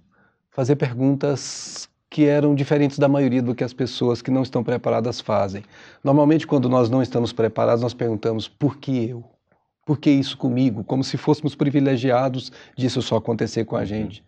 fazer 0.51 0.75
perguntas 0.75 1.89
que 2.09 2.25
eram 2.25 2.53
diferentes 2.53 2.99
da 2.99 3.07
maioria 3.07 3.41
do 3.41 3.55
que 3.55 3.63
as 3.63 3.73
pessoas 3.73 4.21
que 4.21 4.29
não 4.29 4.43
estão 4.43 4.63
preparadas 4.63 5.21
fazem. 5.21 5.63
Normalmente, 6.03 6.45
quando 6.45 6.67
nós 6.67 6.89
não 6.89 7.01
estamos 7.01 7.31
preparados, 7.31 7.81
nós 7.81 7.93
perguntamos: 7.93 8.47
por 8.47 8.77
que 8.77 9.09
eu? 9.09 9.23
Por 9.85 9.97
que 9.97 10.11
isso 10.11 10.37
comigo? 10.37 10.83
Como 10.83 11.03
se 11.03 11.17
fôssemos 11.17 11.55
privilegiados 11.55 12.51
disso 12.77 13.01
só 13.01 13.15
acontecer 13.15 13.65
com 13.65 13.75
a 13.75 13.85
gente. 13.85 14.23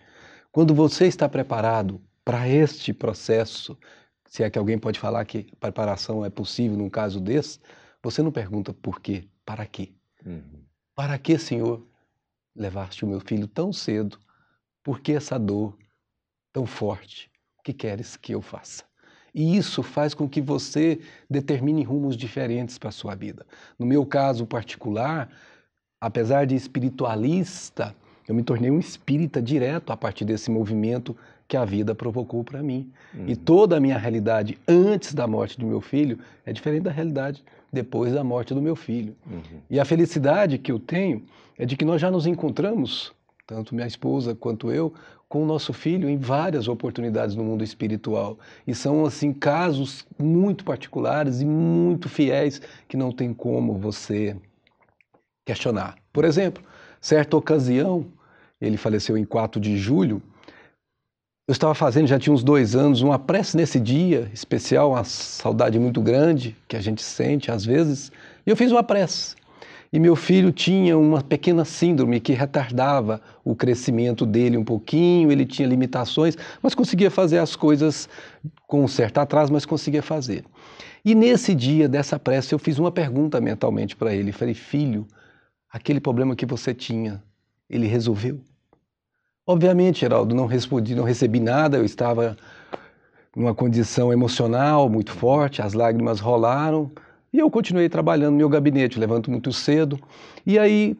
Quando 0.51 0.73
você 0.73 1.05
está 1.05 1.27
preparado 1.27 2.01
para 2.23 2.47
este 2.47 2.93
processo, 2.93 3.77
se 4.25 4.43
é 4.43 4.49
que 4.49 4.57
alguém 4.57 4.79
pode 4.79 4.99
falar 4.99 5.25
que 5.25 5.47
preparação 5.59 6.25
é 6.25 6.29
possível 6.29 6.77
num 6.77 6.89
caso 6.89 7.19
desse, 7.19 7.59
você 8.01 8.21
não 8.21 8.31
pergunta 8.31 8.73
por 8.73 8.99
quê, 8.99 9.27
para 9.45 9.65
quê? 9.65 9.91
Uhum. 10.25 10.63
Para 10.95 11.17
que, 11.17 11.37
Senhor, 11.37 11.85
levaste 12.55 13.03
o 13.03 13.07
meu 13.07 13.19
filho 13.19 13.47
tão 13.47 13.73
cedo? 13.73 14.17
Por 14.83 15.01
que 15.01 15.13
essa 15.13 15.37
dor 15.37 15.77
tão 16.53 16.65
forte? 16.65 17.29
O 17.59 17.63
que 17.63 17.73
queres 17.73 18.15
que 18.15 18.33
eu 18.33 18.41
faça? 18.41 18.83
E 19.33 19.57
isso 19.57 19.81
faz 19.81 20.13
com 20.13 20.29
que 20.29 20.39
você 20.39 20.99
determine 21.27 21.83
rumos 21.83 22.15
diferentes 22.15 22.77
para 22.77 22.89
a 22.89 22.91
sua 22.91 23.15
vida. 23.15 23.45
No 23.79 23.85
meu 23.85 24.05
caso 24.05 24.45
particular, 24.45 25.27
apesar 25.99 26.45
de 26.45 26.55
espiritualista, 26.55 27.95
eu 28.27 28.35
me 28.35 28.43
tornei 28.43 28.69
um 28.69 28.79
espírita 28.79 29.41
direto 29.41 29.91
a 29.91 29.97
partir 29.97 30.23
desse 30.23 30.51
movimento 30.51 31.17
que 31.47 31.57
a 31.57 31.65
vida 31.65 31.95
provocou 31.95 32.43
para 32.43 32.61
mim. 32.61 32.91
Uhum. 33.13 33.25
E 33.27 33.35
toda 33.35 33.77
a 33.77 33.79
minha 33.79 33.97
realidade 33.97 34.57
antes 34.67 35.13
da 35.13 35.27
morte 35.27 35.59
do 35.59 35.65
meu 35.65 35.81
filho 35.81 36.19
é 36.45 36.53
diferente 36.53 36.83
da 36.83 36.91
realidade 36.91 37.43
depois 37.71 38.13
da 38.13 38.23
morte 38.23 38.53
do 38.53 38.61
meu 38.61 38.75
filho. 38.75 39.15
Uhum. 39.25 39.59
E 39.69 39.79
a 39.79 39.85
felicidade 39.85 40.57
que 40.59 40.71
eu 40.71 40.79
tenho 40.79 41.23
é 41.57 41.65
de 41.65 41.75
que 41.75 41.83
nós 41.83 41.99
já 41.99 42.11
nos 42.11 42.27
encontramos, 42.27 43.13
tanto 43.45 43.75
minha 43.75 43.87
esposa 43.87 44.33
quanto 44.35 44.71
eu, 44.71 44.93
com 45.27 45.43
o 45.43 45.45
nosso 45.45 45.73
filho 45.73 46.09
em 46.09 46.17
várias 46.17 46.67
oportunidades 46.67 47.35
no 47.35 47.43
mundo 47.43 47.63
espiritual. 47.63 48.37
E 48.67 48.75
são, 48.75 49.05
assim, 49.05 49.33
casos 49.33 50.05
muito 50.17 50.63
particulares 50.63 51.41
e 51.41 51.45
muito 51.45 52.07
fiéis 52.07 52.61
que 52.87 52.95
não 52.95 53.11
tem 53.11 53.33
como 53.33 53.73
você 53.73 54.35
questionar. 55.45 55.95
Por 56.11 56.23
exemplo, 56.23 56.63
certa 57.01 57.35
ocasião, 57.35 58.05
ele 58.61 58.77
faleceu 58.77 59.17
em 59.17 59.25
4 59.25 59.59
de 59.59 59.75
julho, 59.77 60.21
eu 61.45 61.51
estava 61.51 61.75
fazendo, 61.75 62.07
já 62.07 62.17
tinha 62.17 62.33
uns 62.33 62.43
dois 62.43 62.73
anos, 62.73 63.01
uma 63.01 63.19
prece 63.19 63.57
nesse 63.57 63.77
dia 63.77 64.31
especial, 64.33 64.91
uma 64.91 65.03
saudade 65.03 65.77
muito 65.77 66.01
grande 66.01 66.55
que 66.69 66.77
a 66.77 66.79
gente 66.79 67.01
sente 67.01 67.51
às 67.51 67.65
vezes, 67.65 68.13
e 68.45 68.49
eu 68.49 68.55
fiz 68.55 68.71
uma 68.71 68.81
prece. 68.83 69.35
E 69.93 69.99
meu 69.99 70.15
filho 70.15 70.51
tinha 70.51 70.97
uma 70.97 71.21
pequena 71.21 71.63
síndrome 71.63 72.19
que 72.19 72.33
retardava 72.33 73.21
o 73.45 73.55
crescimento 73.55 74.25
dele 74.25 74.57
um 74.57 74.63
pouquinho, 74.63 75.31
ele 75.31 75.45
tinha 75.45 75.67
limitações, 75.67 76.35
mas 76.63 76.73
conseguia 76.73 77.11
fazer 77.11 77.37
as 77.37 77.55
coisas 77.55 78.09
com 78.65 78.83
um 78.83 78.87
certo 78.87 79.19
atraso, 79.19 79.53
mas 79.53 79.67
conseguia 79.67 80.01
fazer. 80.01 80.43
E 81.05 81.13
nesse 81.13 81.53
dia 81.53 81.87
dessa 81.87 82.17
prece 82.17 82.55
eu 82.55 82.57
fiz 82.57 82.79
uma 82.79 82.91
pergunta 82.91 83.39
mentalmente 83.39 83.95
para 83.95 84.15
ele, 84.15 84.31
falei: 84.31 84.55
"Filho, 84.55 85.05
aquele 85.69 85.99
problema 85.99 86.35
que 86.35 86.45
você 86.47 86.73
tinha, 86.73 87.21
ele 87.69 87.85
resolveu?" 87.85 88.41
Obviamente, 89.45 89.99
Geraldo, 89.99 90.33
não 90.33 90.47
respondi, 90.47 90.95
não 90.95 91.03
recebi 91.03 91.39
nada, 91.39 91.77
eu 91.77 91.85
estava 91.85 92.35
numa 93.35 93.53
condição 93.53 94.11
emocional 94.11 94.89
muito 94.89 95.11
forte, 95.11 95.61
as 95.61 95.73
lágrimas 95.73 96.19
rolaram 96.19 96.91
e 97.33 97.39
eu 97.39 97.49
continuei 97.49 97.89
trabalhando 97.89 98.33
no 98.33 98.37
meu 98.37 98.47
gabinete, 98.47 98.99
levanto 98.99 99.31
muito 99.31 99.51
cedo. 99.51 99.99
E 100.45 100.59
aí, 100.59 100.95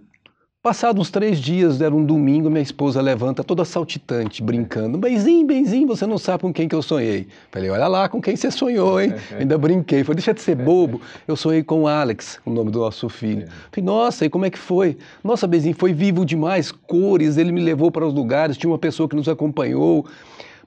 passados 0.64 1.00
uns 1.00 1.12
três 1.12 1.38
dias, 1.38 1.80
era 1.80 1.94
um 1.94 2.04
domingo, 2.04 2.50
minha 2.50 2.64
esposa 2.64 3.00
levanta 3.02 3.44
toda 3.44 3.64
saltitante, 3.64 4.42
brincando. 4.42 4.98
Benzinho, 4.98 5.46
benzinho, 5.46 5.88
você 5.88 6.08
não 6.08 6.18
sabe 6.18 6.42
com 6.42 6.52
quem 6.52 6.68
que 6.68 6.74
eu 6.74 6.82
sonhei. 6.82 7.28
Falei, 7.52 7.70
olha 7.70 7.88
lá 7.88 8.10
com 8.10 8.20
quem 8.20 8.36
você 8.36 8.50
sonhou, 8.50 9.00
hein? 9.00 9.14
Ainda 9.38 9.60
brinquei. 9.60 10.04
Falei, 10.04 10.16
deixa 10.16 10.34
de 10.34 10.42
ser 10.42 10.56
bobo. 10.56 11.00
Eu 11.28 11.36
sonhei 11.36 11.62
com 11.62 11.84
o 11.84 11.88
Alex, 11.88 12.40
o 12.44 12.50
nome 12.50 12.72
do 12.72 12.80
nosso 12.80 13.08
filho. 13.10 13.48
Falei, 13.72 13.86
nossa, 13.86 14.26
e 14.26 14.30
como 14.30 14.46
é 14.46 14.50
que 14.50 14.58
foi? 14.58 14.98
Nossa, 15.24 15.46
benzinho, 15.46 15.76
foi 15.76 15.94
vivo 15.94 16.26
demais, 16.26 16.72
cores, 16.72 17.38
ele 17.38 17.52
me 17.52 17.62
levou 17.62 17.92
para 17.92 18.08
os 18.08 18.14
lugares, 18.14 18.58
tinha 18.58 18.72
uma 18.72 18.80
pessoa 18.80 19.08
que 19.08 19.16
nos 19.16 19.30
acompanhou. 19.30 20.08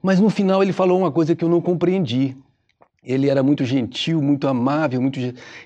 Mas 0.01 0.21
no 0.21 0.29
final 0.29 0.63
ele 0.63 0.71
falou 0.71 0.97
uma 0.97 1.11
coisa 1.11 1.35
que 1.35 1.43
eu 1.43 1.49
não 1.49 1.59
compreendi. 1.59 2.37
Ele 3.07 3.29
era 3.29 3.41
muito 3.41 3.63
gentil, 3.63 4.21
muito 4.21 4.49
amável, 4.49 5.01
muito. 5.01 5.17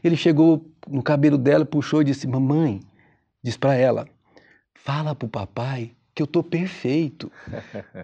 Ele 0.03 0.15
chegou 0.15 0.63
no 0.87 1.01
cabelo 1.01 1.39
dela, 1.39 1.65
puxou 1.65 2.03
e 2.03 2.05
disse: 2.05 2.27
Mamãe, 2.27 2.79
diz 3.41 3.57
para 3.57 3.73
ela, 3.73 4.07
fala 4.75 5.15
para 5.15 5.25
o 5.25 5.29
papai 5.29 5.91
que 6.13 6.21
eu 6.21 6.25
estou 6.25 6.43
perfeito. 6.43 7.31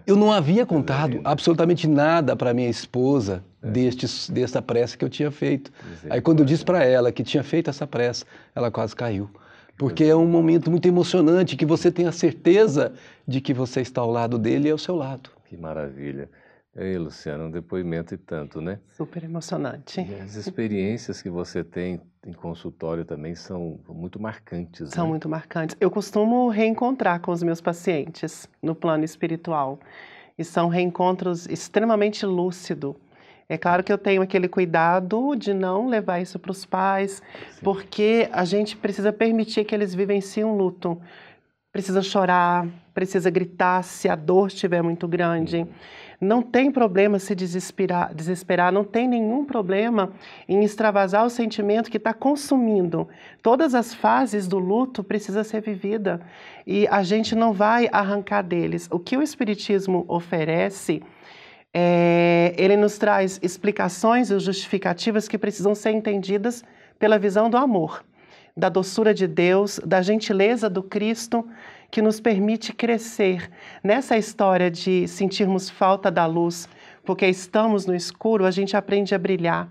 Eu 0.04 0.16
não 0.16 0.32
havia 0.32 0.66
contado 0.66 1.20
absolutamente 1.22 1.86
nada 1.86 2.34
para 2.34 2.52
minha 2.52 2.68
esposa 2.68 3.44
é. 3.62 3.70
deste, 3.70 4.32
dessa 4.32 4.60
prece 4.60 4.98
que 4.98 5.04
eu 5.04 5.08
tinha 5.08 5.30
feito. 5.30 5.70
Aí 6.10 6.20
quando 6.20 6.40
eu 6.40 6.44
disse 6.44 6.64
para 6.64 6.84
ela 6.84 7.12
que 7.12 7.22
tinha 7.22 7.44
feito 7.44 7.70
essa 7.70 7.86
prece, 7.86 8.24
ela 8.56 8.72
quase 8.72 8.96
caiu. 8.96 9.30
Porque 9.76 10.02
é 10.02 10.16
um 10.16 10.26
momento 10.26 10.68
muito 10.68 10.88
emocionante 10.88 11.56
que 11.56 11.64
você 11.64 11.92
tem 11.92 12.06
a 12.06 12.12
certeza 12.12 12.92
de 13.26 13.40
que 13.40 13.54
você 13.54 13.82
está 13.82 14.00
ao 14.00 14.10
lado 14.10 14.36
dele 14.36 14.68
e 14.68 14.72
ao 14.72 14.78
seu 14.78 14.96
lado. 14.96 15.30
Que 15.44 15.56
maravilha. 15.56 16.28
Ei, 16.76 16.96
Luciana, 16.96 17.44
um 17.44 17.50
depoimento 17.50 18.14
e 18.14 18.18
tanto, 18.18 18.60
né? 18.60 18.78
Super 18.90 19.24
emocionante. 19.24 20.00
E 20.00 20.14
as 20.14 20.34
experiências 20.36 21.20
que 21.20 21.30
você 21.30 21.64
tem 21.64 22.00
em 22.26 22.32
consultório 22.32 23.04
também 23.04 23.34
são 23.34 23.80
muito 23.88 24.20
marcantes. 24.20 24.90
São 24.90 25.04
né? 25.04 25.10
muito 25.10 25.28
marcantes. 25.28 25.76
Eu 25.80 25.90
costumo 25.90 26.48
reencontrar 26.48 27.20
com 27.20 27.32
os 27.32 27.42
meus 27.42 27.60
pacientes 27.60 28.48
no 28.62 28.74
plano 28.74 29.04
espiritual. 29.04 29.78
E 30.38 30.44
são 30.44 30.68
reencontros 30.68 31.46
extremamente 31.46 32.24
lúcidos. 32.24 32.94
É 33.48 33.56
claro 33.56 33.82
que 33.82 33.92
eu 33.92 33.96
tenho 33.96 34.20
aquele 34.20 34.46
cuidado 34.46 35.34
de 35.34 35.54
não 35.54 35.88
levar 35.88 36.20
isso 36.20 36.38
para 36.38 36.52
os 36.52 36.66
pais, 36.66 37.22
Sim. 37.50 37.60
porque 37.62 38.28
a 38.30 38.44
gente 38.44 38.76
precisa 38.76 39.10
permitir 39.10 39.64
que 39.64 39.74
eles 39.74 39.94
vivenciem 39.94 40.44
um 40.44 40.54
luto. 40.54 41.00
Precisa 41.72 42.02
chorar, 42.02 42.68
precisa 42.92 43.30
gritar 43.30 43.82
se 43.82 44.08
a 44.08 44.14
dor 44.14 44.48
estiver 44.48 44.82
muito 44.82 45.08
grande. 45.08 45.66
Não 46.20 46.42
tem 46.42 46.68
problema 46.70 47.20
se 47.20 47.32
desesperar, 47.32 48.12
desesperar, 48.12 48.72
não 48.72 48.82
tem 48.82 49.06
nenhum 49.06 49.44
problema 49.44 50.12
em 50.48 50.64
extravasar 50.64 51.24
o 51.24 51.30
sentimento 51.30 51.88
que 51.88 51.96
está 51.96 52.12
consumindo. 52.12 53.08
Todas 53.40 53.72
as 53.72 53.94
fases 53.94 54.48
do 54.48 54.58
luto 54.58 55.04
precisa 55.04 55.44
ser 55.44 55.60
vivida 55.60 56.20
e 56.66 56.88
a 56.88 57.04
gente 57.04 57.36
não 57.36 57.52
vai 57.52 57.88
arrancar 57.92 58.42
deles. 58.42 58.88
O 58.90 58.98
que 58.98 59.16
o 59.16 59.22
Espiritismo 59.22 60.04
oferece 60.08 61.02
é, 61.72 62.52
ele 62.58 62.76
nos 62.76 62.98
traz 62.98 63.38
explicações 63.40 64.30
e 64.30 64.38
justificativas 64.40 65.28
que 65.28 65.38
precisam 65.38 65.72
ser 65.72 65.92
entendidas 65.92 66.64
pela 66.98 67.16
visão 67.16 67.48
do 67.48 67.56
amor, 67.56 68.04
da 68.56 68.68
doçura 68.68 69.14
de 69.14 69.28
Deus, 69.28 69.78
da 69.86 70.02
gentileza 70.02 70.68
do 70.68 70.82
Cristo 70.82 71.46
que 71.90 72.02
nos 72.02 72.20
permite 72.20 72.72
crescer 72.72 73.50
nessa 73.82 74.16
história 74.16 74.70
de 74.70 75.08
sentirmos 75.08 75.70
falta 75.70 76.10
da 76.10 76.26
luz, 76.26 76.68
porque 77.04 77.26
estamos 77.26 77.86
no 77.86 77.94
escuro, 77.94 78.44
a 78.44 78.50
gente 78.50 78.76
aprende 78.76 79.14
a 79.14 79.18
brilhar. 79.18 79.70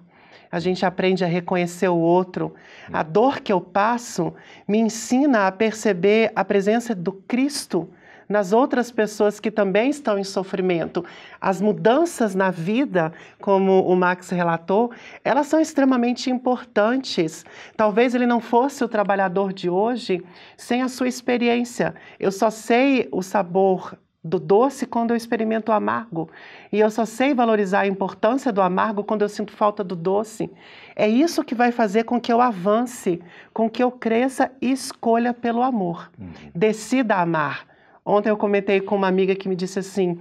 A 0.49 0.59
gente 0.59 0.85
aprende 0.85 1.25
a 1.25 1.27
reconhecer 1.27 1.89
o 1.89 1.97
outro. 1.97 2.55
A 2.91 3.03
dor 3.03 3.41
que 3.41 3.51
eu 3.51 3.59
passo 3.59 4.33
me 4.67 4.77
ensina 4.77 5.45
a 5.45 5.51
perceber 5.51 6.31
a 6.35 6.43
presença 6.45 6.95
do 6.95 7.11
Cristo 7.11 7.89
nas 8.27 8.51
outras 8.51 8.91
pessoas 8.91 9.39
que 9.39 9.49
também 9.49 9.89
estão 9.89 10.17
em 10.17 10.23
sofrimento. 10.23 11.03
As 11.39 11.61
mudanças 11.61 12.35
na 12.35 12.51
vida, 12.51 13.13
como 13.39 13.81
o 13.87 13.95
Max 13.95 14.29
relatou, 14.29 14.91
elas 15.23 15.47
são 15.47 15.59
extremamente 15.59 16.29
importantes. 16.29 17.45
Talvez 17.75 18.13
ele 18.13 18.25
não 18.25 18.39
fosse 18.39 18.83
o 18.83 18.87
trabalhador 18.87 19.53
de 19.53 19.69
hoje 19.69 20.23
sem 20.55 20.81
a 20.81 20.89
sua 20.89 21.07
experiência. 21.07 21.95
Eu 22.19 22.31
só 22.31 22.49
sei 22.49 23.07
o 23.11 23.21
sabor 23.21 23.97
do 24.27 24.39
doce 24.39 24.85
quando 24.85 25.11
eu 25.11 25.17
experimento 25.17 25.71
o 25.71 25.75
amargo. 25.75 26.29
E 26.71 26.79
eu 26.79 26.91
só 26.91 27.05
sei 27.05 27.33
valorizar 27.33 27.81
a 27.81 27.87
importância 27.87 28.51
do 28.51 28.61
amargo 28.61 29.03
quando 29.03 29.21
eu 29.21 29.29
sinto 29.29 29.53
falta 29.53 29.83
do 29.83 29.95
doce. 29.95 30.51
É 30.95 31.07
isso 31.07 31.43
que 31.43 31.55
vai 31.55 31.71
fazer 31.71 32.03
com 32.03 32.19
que 32.19 32.31
eu 32.31 32.41
avance, 32.41 33.21
com 33.53 33.69
que 33.69 33.81
eu 33.81 33.89
cresça 33.89 34.51
e 34.61 34.71
escolha 34.71 35.33
pelo 35.33 35.63
amor. 35.63 36.11
Uhum. 36.19 36.29
Decida 36.53 37.15
amar. 37.15 37.76
Ontem 38.09 38.29
eu 38.29 38.37
comentei 38.37 38.79
com 38.79 38.95
uma 38.95 39.09
amiga 39.09 39.35
que 39.35 39.49
me 39.49 39.55
disse 39.55 39.79
assim: 39.79 40.17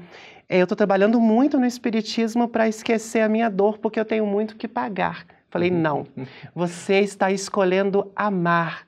é, 0.49 0.59
eu 0.59 0.65
estou 0.65 0.75
trabalhando 0.75 1.21
muito 1.21 1.57
no 1.57 1.65
Espiritismo 1.65 2.49
para 2.49 2.67
esquecer 2.67 3.21
a 3.21 3.29
minha 3.29 3.49
dor, 3.49 3.79
porque 3.79 4.01
eu 4.01 4.05
tenho 4.05 4.27
muito 4.27 4.57
que 4.57 4.67
pagar. 4.67 5.25
Falei: 5.49 5.71
uhum. 5.71 5.79
não, 5.79 6.07
você 6.53 6.99
está 6.99 7.31
escolhendo 7.31 8.11
amar. 8.17 8.85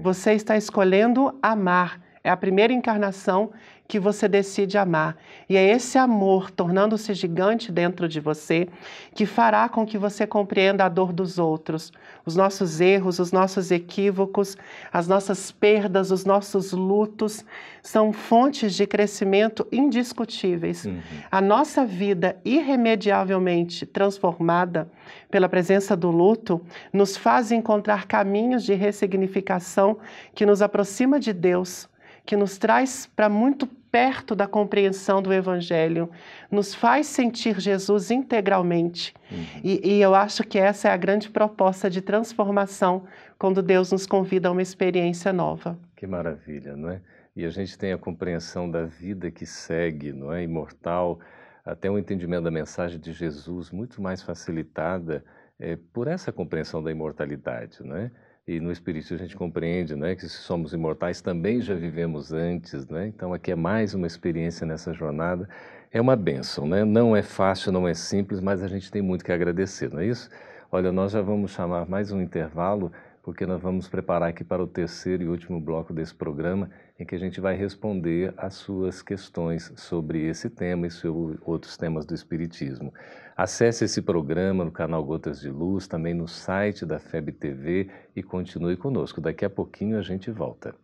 Você 0.00 0.32
está 0.32 0.56
escolhendo 0.56 1.38
amar. 1.42 2.00
É 2.24 2.30
a 2.30 2.36
primeira 2.38 2.72
encarnação 2.72 3.50
que 3.88 3.98
você 3.98 4.28
decide 4.28 4.76
amar. 4.76 5.16
E 5.48 5.56
é 5.56 5.66
esse 5.66 5.96
amor 5.96 6.50
tornando-se 6.50 7.14
gigante 7.14 7.72
dentro 7.72 8.06
de 8.06 8.20
você 8.20 8.68
que 9.14 9.24
fará 9.24 9.66
com 9.66 9.86
que 9.86 9.96
você 9.96 10.26
compreenda 10.26 10.84
a 10.84 10.90
dor 10.90 11.10
dos 11.10 11.38
outros, 11.38 11.90
os 12.26 12.36
nossos 12.36 12.82
erros, 12.82 13.18
os 13.18 13.32
nossos 13.32 13.70
equívocos, 13.70 14.58
as 14.92 15.08
nossas 15.08 15.50
perdas, 15.50 16.10
os 16.10 16.26
nossos 16.26 16.72
lutos 16.72 17.42
são 17.82 18.12
fontes 18.12 18.74
de 18.74 18.86
crescimento 18.86 19.66
indiscutíveis. 19.72 20.84
Uhum. 20.84 21.00
A 21.30 21.40
nossa 21.40 21.86
vida 21.86 22.36
irremediavelmente 22.44 23.86
transformada 23.86 24.90
pela 25.30 25.48
presença 25.48 25.96
do 25.96 26.10
luto 26.10 26.60
nos 26.92 27.16
faz 27.16 27.50
encontrar 27.50 28.06
caminhos 28.06 28.64
de 28.64 28.74
ressignificação 28.74 29.96
que 30.34 30.44
nos 30.44 30.60
aproxima 30.60 31.18
de 31.18 31.32
Deus 31.32 31.88
que 32.28 32.36
nos 32.36 32.58
traz 32.58 33.08
para 33.16 33.26
muito 33.26 33.66
perto 33.90 34.34
da 34.34 34.46
compreensão 34.46 35.22
do 35.22 35.32
Evangelho, 35.32 36.10
nos 36.50 36.74
faz 36.74 37.06
sentir 37.06 37.58
Jesus 37.60 38.10
integralmente. 38.10 39.14
Uhum. 39.30 39.60
E, 39.64 39.96
e, 39.96 40.00
eu 40.00 40.14
acho 40.14 40.44
que 40.44 40.58
essa 40.58 40.88
é 40.88 40.92
a 40.92 40.96
grande 40.96 41.30
proposta 41.30 41.88
de 41.88 42.00
transformação 42.00 43.04
quando 43.38 43.62
Deus 43.62 43.92
nos 43.92 44.06
convida 44.06 44.48
a 44.48 44.52
uma 44.52 44.62
experiência 44.62 45.32
nova. 45.32 45.78
Que 45.96 46.06
maravilha, 46.06 46.76
não 46.76 46.90
é? 46.90 47.00
E 47.34 47.44
a 47.44 47.50
gente 47.50 47.78
tem 47.78 47.92
a 47.92 47.98
compreensão 47.98 48.70
da 48.70 48.84
vida 48.84 49.30
que 49.30 49.46
segue, 49.46 50.12
não 50.12 50.32
é? 50.32 50.42
Imortal, 50.42 51.20
até 51.64 51.90
o 51.90 51.98
entendimento 51.98 52.44
da 52.44 52.50
mensagem 52.50 52.98
de 52.98 53.12
Jesus 53.12 53.70
muito 53.70 54.02
mais 54.02 54.22
facilitada 54.22 55.24
é, 55.58 55.76
por 55.92 56.08
essa 56.08 56.32
compreensão 56.32 56.82
da 56.82 56.90
imortalidade, 56.90 57.78
não 57.82 57.96
é? 57.96 58.10
E 58.48 58.58
no 58.60 58.72
Espiritismo 58.72 59.14
a 59.14 59.20
gente 59.20 59.36
compreende 59.36 59.94
né, 59.94 60.14
que 60.14 60.22
se 60.22 60.38
somos 60.38 60.72
imortais 60.72 61.20
também 61.20 61.60
já 61.60 61.74
vivemos 61.74 62.32
antes, 62.32 62.88
né? 62.88 63.06
então 63.06 63.34
aqui 63.34 63.52
é 63.52 63.54
mais 63.54 63.92
uma 63.92 64.06
experiência 64.06 64.66
nessa 64.66 64.94
jornada. 64.94 65.46
É 65.92 66.00
uma 66.00 66.16
bênção, 66.16 66.66
né? 66.66 66.82
não 66.82 67.14
é 67.14 67.20
fácil, 67.20 67.70
não 67.70 67.86
é 67.86 67.92
simples, 67.92 68.40
mas 68.40 68.62
a 68.62 68.66
gente 68.66 68.90
tem 68.90 69.02
muito 69.02 69.22
que 69.22 69.30
agradecer, 69.30 69.92
não 69.92 70.00
é 70.00 70.06
isso? 70.06 70.30
Olha, 70.72 70.90
nós 70.90 71.12
já 71.12 71.20
vamos 71.20 71.50
chamar 71.50 71.86
mais 71.86 72.10
um 72.10 72.22
intervalo, 72.22 72.90
porque 73.28 73.44
nós 73.44 73.60
vamos 73.60 73.86
preparar 73.86 74.30
aqui 74.30 74.42
para 74.42 74.62
o 74.62 74.66
terceiro 74.66 75.22
e 75.22 75.28
último 75.28 75.60
bloco 75.60 75.92
desse 75.92 76.14
programa, 76.14 76.70
em 76.98 77.04
que 77.04 77.14
a 77.14 77.18
gente 77.18 77.42
vai 77.42 77.54
responder 77.54 78.32
às 78.38 78.54
suas 78.54 79.02
questões 79.02 79.70
sobre 79.76 80.26
esse 80.26 80.48
tema 80.48 80.86
e 80.86 80.90
sobre 80.90 81.38
outros 81.44 81.76
temas 81.76 82.06
do 82.06 82.14
Espiritismo. 82.14 82.90
Acesse 83.36 83.84
esse 83.84 84.00
programa 84.00 84.64
no 84.64 84.70
canal 84.70 85.04
Gotas 85.04 85.42
de 85.42 85.50
Luz, 85.50 85.86
também 85.86 86.14
no 86.14 86.26
site 86.26 86.86
da 86.86 86.98
FEB 86.98 87.32
TV 87.32 87.90
e 88.16 88.22
continue 88.22 88.78
conosco. 88.78 89.20
Daqui 89.20 89.44
a 89.44 89.50
pouquinho 89.50 89.98
a 89.98 90.02
gente 90.02 90.30
volta. 90.30 90.74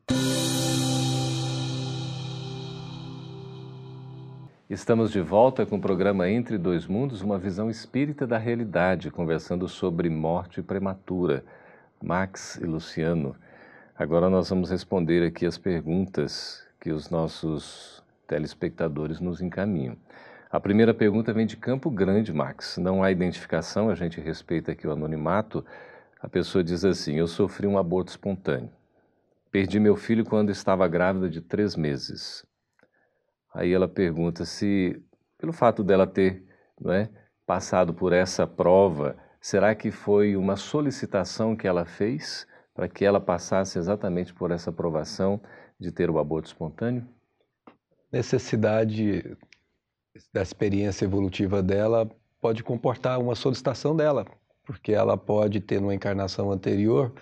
Estamos 4.68 5.10
de 5.10 5.22
volta 5.22 5.64
com 5.64 5.76
o 5.76 5.80
programa 5.80 6.28
Entre 6.28 6.58
Dois 6.58 6.86
Mundos, 6.86 7.22
uma 7.22 7.38
visão 7.38 7.70
espírita 7.70 8.26
da 8.26 8.36
realidade, 8.36 9.10
conversando 9.10 9.66
sobre 9.66 10.10
morte 10.10 10.60
prematura. 10.60 11.42
Max 12.04 12.56
e 12.56 12.66
Luciano. 12.66 13.34
Agora 13.96 14.28
nós 14.28 14.50
vamos 14.50 14.70
responder 14.70 15.26
aqui 15.26 15.46
as 15.46 15.56
perguntas 15.56 16.62
que 16.78 16.90
os 16.90 17.08
nossos 17.08 18.04
telespectadores 18.26 19.20
nos 19.20 19.40
encaminham. 19.40 19.96
A 20.50 20.60
primeira 20.60 20.92
pergunta 20.92 21.32
vem 21.32 21.46
de 21.46 21.56
Campo 21.56 21.90
Grande, 21.90 22.30
Max. 22.30 22.76
Não 22.76 23.02
há 23.02 23.10
identificação, 23.10 23.88
a 23.88 23.94
gente 23.94 24.20
respeita 24.20 24.72
aqui 24.72 24.86
o 24.86 24.92
anonimato. 24.92 25.64
A 26.20 26.28
pessoa 26.28 26.62
diz 26.62 26.84
assim: 26.84 27.14
Eu 27.14 27.26
sofri 27.26 27.66
um 27.66 27.78
aborto 27.78 28.10
espontâneo. 28.10 28.70
Perdi 29.50 29.80
meu 29.80 29.96
filho 29.96 30.26
quando 30.26 30.50
estava 30.50 30.86
grávida 30.86 31.30
de 31.30 31.40
três 31.40 31.74
meses. 31.74 32.44
Aí 33.54 33.72
ela 33.72 33.88
pergunta 33.88 34.44
se, 34.44 35.02
pelo 35.38 35.54
fato 35.54 35.82
dela 35.82 36.06
ter 36.06 36.44
não 36.78 36.92
é, 36.92 37.08
passado 37.46 37.94
por 37.94 38.12
essa 38.12 38.46
prova, 38.46 39.16
será 39.44 39.74
que 39.74 39.90
foi 39.90 40.38
uma 40.38 40.56
solicitação 40.56 41.54
que 41.54 41.68
ela 41.68 41.84
fez 41.84 42.46
para 42.72 42.88
que 42.88 43.04
ela 43.04 43.20
passasse 43.20 43.78
exatamente 43.78 44.32
por 44.32 44.50
essa 44.50 44.70
aprovação 44.70 45.38
de 45.78 45.92
ter 45.92 46.08
o 46.08 46.18
aborto 46.18 46.48
espontâneo? 46.48 47.06
Necessidade 48.10 49.36
da 50.32 50.40
experiência 50.40 51.04
evolutiva 51.04 51.62
dela 51.62 52.10
pode 52.40 52.64
comportar 52.64 53.20
uma 53.20 53.34
solicitação 53.34 53.94
dela, 53.94 54.24
porque 54.64 54.92
ela 54.92 55.14
pode 55.14 55.60
ter, 55.60 55.78
numa 55.78 55.94
encarnação 55.94 56.50
anterior, 56.50 57.12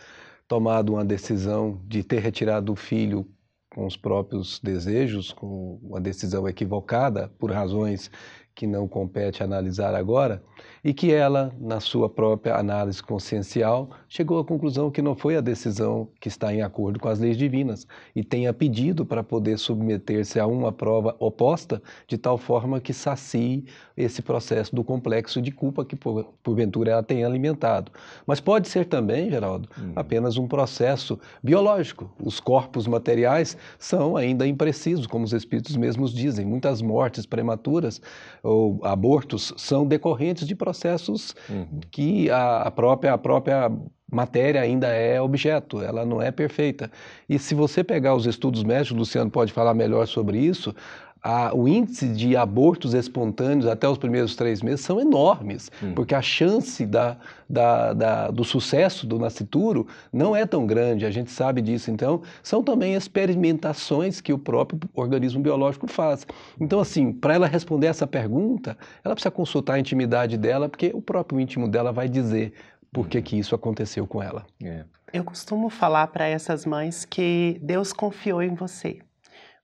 tomado 0.47 0.93
uma 0.93 1.05
decisão 1.05 1.83
de 1.89 2.05
ter 2.05 2.21
retirado 2.21 2.73
o 2.73 2.77
filho 2.77 3.27
com 3.75 3.85
os 3.85 3.97
próprios 3.97 4.61
desejos, 4.61 5.33
com 5.33 5.81
uma 5.83 6.01
decisão 6.01 6.47
equivocada, 6.49 7.33
por 7.37 7.51
razões 7.51 8.13
que 8.55 8.67
não 8.67 8.87
compete 8.87 9.43
analisar 9.43 9.95
agora, 9.95 10.43
e 10.85 10.93
que 10.93 11.13
ela, 11.13 11.55
na 11.61 11.81
sua 11.81 12.09
própria 12.09 12.57
análise 12.57 13.03
consciencial, 13.03 13.91
chegou 14.09 14.39
à 14.39 14.45
conclusão 14.45 14.91
que 14.91 15.01
não 15.01 15.15
foi 15.15 15.37
a 15.37 15.41
decisão 15.41 16.09
que 16.21 16.29
está 16.29 16.53
em 16.53 16.61
acordo 16.61 16.99
com 16.99 17.09
as 17.09 17.19
leis 17.19 17.37
divinas 17.37 17.87
e 18.15 18.25
tenha 18.25 18.53
pedido 18.53 19.07
para 19.07 19.23
poder 19.23 19.59
submeter-se 19.59 20.41
a 20.41 20.47
uma 20.47 20.73
prova 20.73 21.17
oposta, 21.19 21.81
de 22.07 22.19
tal 22.19 22.37
forma 22.37 22.81
que 22.81 22.93
sacie 22.93 23.65
esse 23.97 24.23
processo 24.23 24.75
do 24.75 24.83
complexo 24.83 25.41
de 25.41 25.51
culpa 25.51 25.85
que, 25.85 25.97
porventura, 26.43 26.93
ela 26.93 27.03
tenha 27.03 27.27
alimentado. 27.27 27.93
Mas 28.27 28.41
pode 28.41 28.69
ser 28.69 28.87
também, 28.87 29.31
Geraldo, 29.31 29.69
uhum. 29.79 29.93
apenas 29.95 30.37
um 30.37 30.49
processo 30.49 31.19
biológico. 31.43 32.11
Os 32.23 32.41
corpos 32.41 32.87
materiais 32.87 33.57
são 33.79 34.17
ainda 34.17 34.47
imprecisos, 34.47 35.07
como 35.07 35.25
os 35.25 35.33
espíritos 35.33 35.77
mesmos 35.77 36.13
dizem. 36.13 36.45
Muitas 36.45 36.83
mortes 36.83 37.27
prematuras 37.27 38.01
ou 38.43 38.81
abortos 38.83 39.55
são 39.57 39.87
decorrentes 39.87 40.47
de 40.47 40.55
processos 40.55 41.35
uhum. 41.49 41.81
que 41.91 42.31
a 42.31 42.71
própria, 42.71 43.13
a 43.13 43.19
própria 43.19 43.71
matéria 44.11 44.61
ainda 44.61 44.89
é 44.89 45.21
objeto, 45.21 45.81
ela 45.81 46.05
não 46.05 46.21
é 46.21 46.31
perfeita. 46.31 46.91
E 47.29 47.39
se 47.39 47.55
você 47.55 47.83
pegar 47.83 48.15
os 48.15 48.27
estudos 48.27 48.63
médicos, 48.63 48.99
Luciano 48.99 49.31
pode 49.31 49.53
falar 49.53 49.73
melhor 49.73 50.07
sobre 50.07 50.39
isso, 50.39 50.75
a, 51.23 51.55
o 51.55 51.69
índice 51.69 52.09
de 52.09 52.37
abortos 52.37 52.95
espontâneos 52.95 53.67
até 53.67 53.89
os 53.89 53.97
primeiros 53.97 54.35
três 54.35 54.61
meses 54.61 54.85
são 54.85 55.01
enormes, 55.01 55.71
hum. 55.83 55.95
porque 55.95 56.15
a 56.15 56.23
chance 56.23 56.85
da, 56.85 57.17
da, 57.49 57.93
da, 57.93 58.31
do 58.31 58.43
sucesso 58.43 59.07
do 59.07 59.19
nascituro 59.19 59.87
não 60.13 60.35
é 60.35 60.45
tão 60.45 60.67
grande, 60.67 61.07
a 61.07 61.11
gente 61.11 61.31
sabe 61.31 61.63
disso. 61.63 61.91
Então, 61.91 62.23
são 62.43 62.63
também 62.63 62.95
experimentações 62.95 64.21
que 64.21 64.33
o 64.33 64.39
próprio 64.39 64.81
organismo 64.95 65.41
biológico 65.41 65.87
faz. 65.87 66.27
Então, 66.61 66.81
assim, 66.81 67.13
para 67.13 67.35
ela 67.35 67.47
responder 67.47 67.87
essa 67.87 68.07
pergunta, 68.07 68.77
ela 69.05 69.15
precisa 69.15 69.31
consultar 69.31 69.75
a 69.75 69.79
intimidade 69.79 70.37
dela, 70.37 70.69
porque 70.69 70.91
o 70.93 71.01
próprio 71.01 71.39
íntimo 71.39 71.69
dela 71.69 71.93
vai 71.93 72.09
dizer 72.09 72.53
por 72.93 73.07
que, 73.07 73.23
que 73.23 73.39
isso 73.39 73.55
aconteceu 73.55 74.07
com 74.07 74.21
ela. 74.23 74.45
É. 74.63 74.85
Eu 75.13 75.25
costumo 75.25 75.69
falar 75.69 76.07
para 76.09 76.27
essas 76.27 76.67
mães 76.67 77.05
que 77.05 77.59
Deus 77.63 77.93
confiou 77.93 78.43
em 78.43 78.55
você. 78.55 78.99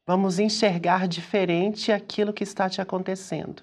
Vamos 0.08 0.38
enxergar 0.38 1.06
diferente 1.06 1.92
aquilo 1.92 2.32
que 2.32 2.42
está 2.42 2.66
te 2.66 2.80
acontecendo. 2.80 3.62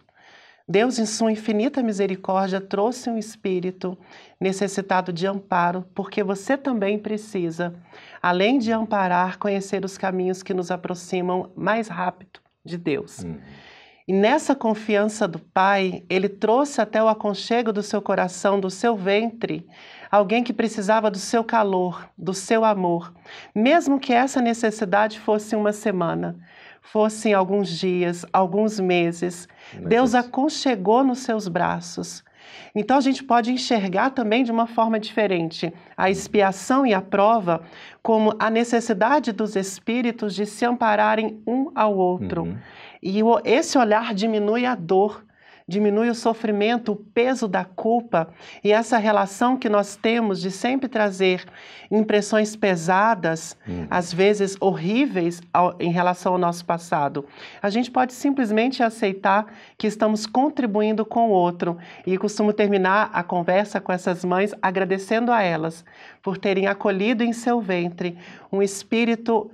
Deus, 0.68 1.00
em 1.00 1.06
sua 1.08 1.32
infinita 1.32 1.82
misericórdia, 1.82 2.62
trouxe 2.62 3.10
um 3.10 3.18
espírito 3.18 3.98
necessitado 4.40 5.12
de 5.12 5.26
amparo, 5.26 5.84
porque 5.96 6.24
você 6.24 6.56
também 6.56 7.00
precisa, 7.00 7.74
além 8.22 8.60
de 8.60 8.72
amparar, 8.72 9.40
conhecer 9.40 9.84
os 9.84 9.98
caminhos 9.98 10.44
que 10.44 10.54
nos 10.54 10.70
aproximam 10.70 11.52
mais 11.56 11.88
rápido 11.88 12.40
de 12.64 12.78
Deus. 12.78 13.24
Hum. 13.24 13.40
E 14.08 14.14
nessa 14.14 14.54
confiança 14.54 15.28
do 15.28 15.40
Pai, 15.40 16.04
ele 16.08 16.30
trouxe 16.30 16.80
até 16.80 17.02
o 17.02 17.08
aconchego 17.08 17.74
do 17.74 17.82
seu 17.82 18.00
coração, 18.00 18.60
do 18.60 18.70
seu 18.70 18.96
ventre, 18.96 19.68
alguém 20.12 20.44
que 20.44 20.54
precisava 20.54 21.10
do 21.10 21.18
seu 21.18 21.44
calor, 21.44 22.08
do 22.16 22.32
seu 22.32 22.64
amor, 22.64 23.12
mesmo 23.54 24.00
que 24.00 24.14
essa 24.14 24.40
necessidade 24.40 25.20
fosse 25.20 25.56
uma 25.56 25.74
semana, 25.74 26.38
fossem 26.84 27.34
alguns 27.34 27.68
dias, 27.68 28.24
alguns 28.32 28.80
meses. 28.80 29.48
Deus 29.74 30.14
aconchegou 30.14 31.04
nos 31.04 31.20
seus 31.20 31.48
braços. 31.48 32.24
Então 32.74 32.98
a 32.98 33.02
gente 33.02 33.24
pode 33.24 33.52
enxergar 33.52 34.10
também 34.10 34.44
de 34.44 34.52
uma 34.52 34.68
forma 34.68 35.00
diferente 35.00 35.74
a 35.96 36.10
expiação 36.10 36.86
e 36.86 36.94
a 36.94 37.02
prova 37.02 37.62
como 38.04 38.36
a 38.38 38.50
necessidade 38.50 39.32
dos 39.32 39.56
espíritos 39.56 40.36
de 40.36 40.46
se 40.46 40.66
ampararem 40.66 41.42
um 41.48 41.72
ao 41.74 41.96
outro. 41.96 42.44
Uhum. 42.44 42.58
E 43.02 43.20
esse 43.46 43.78
olhar 43.78 44.14
diminui 44.14 44.66
a 44.66 44.76
dor 44.76 45.24
diminui 45.68 46.10
o 46.10 46.16
sofrimento, 46.16 46.92
o 46.92 46.96
peso 46.96 47.48
da 47.48 47.66
culpa 47.66 48.30
e 48.64 48.72
essa 48.72 48.98
relação 49.00 49.58
que 49.58 49.68
nós 49.68 49.96
temos 49.96 50.40
de 50.40 50.52
sempre 50.52 50.88
trazer 50.88 51.44
impressões 51.90 52.56
pesadas, 52.56 53.58
hum. 53.68 53.88
às 53.90 54.14
vezes 54.14 54.56
horríveis, 54.60 55.42
ao, 55.52 55.76
em 55.80 55.92
relação 55.92 56.34
ao 56.34 56.38
nosso 56.38 56.64
passado. 56.66 57.26
A 57.62 57.70
gente 57.70 57.90
pode 57.90 58.14
simplesmente 58.14 58.84
aceitar 58.84 59.52
que 59.78 59.88
estamos 59.88 60.28
contribuindo 60.28 61.04
com 61.04 61.30
o 61.30 61.32
outro 61.32 61.78
e 62.06 62.16
costumo 62.18 62.54
terminar 62.54 63.10
a 63.12 63.24
conversa 63.24 63.82
com 63.82 63.92
essas 63.92 64.24
mães 64.24 64.54
agradecendo 64.62 65.32
a 65.32 65.42
elas 65.42 65.84
por 66.22 66.38
terem 66.38 66.68
acolhido 66.68 67.24
em 67.24 67.34
seu 67.34 67.60
ventre 67.60 68.18
um 68.52 68.62
espírito 68.62 69.52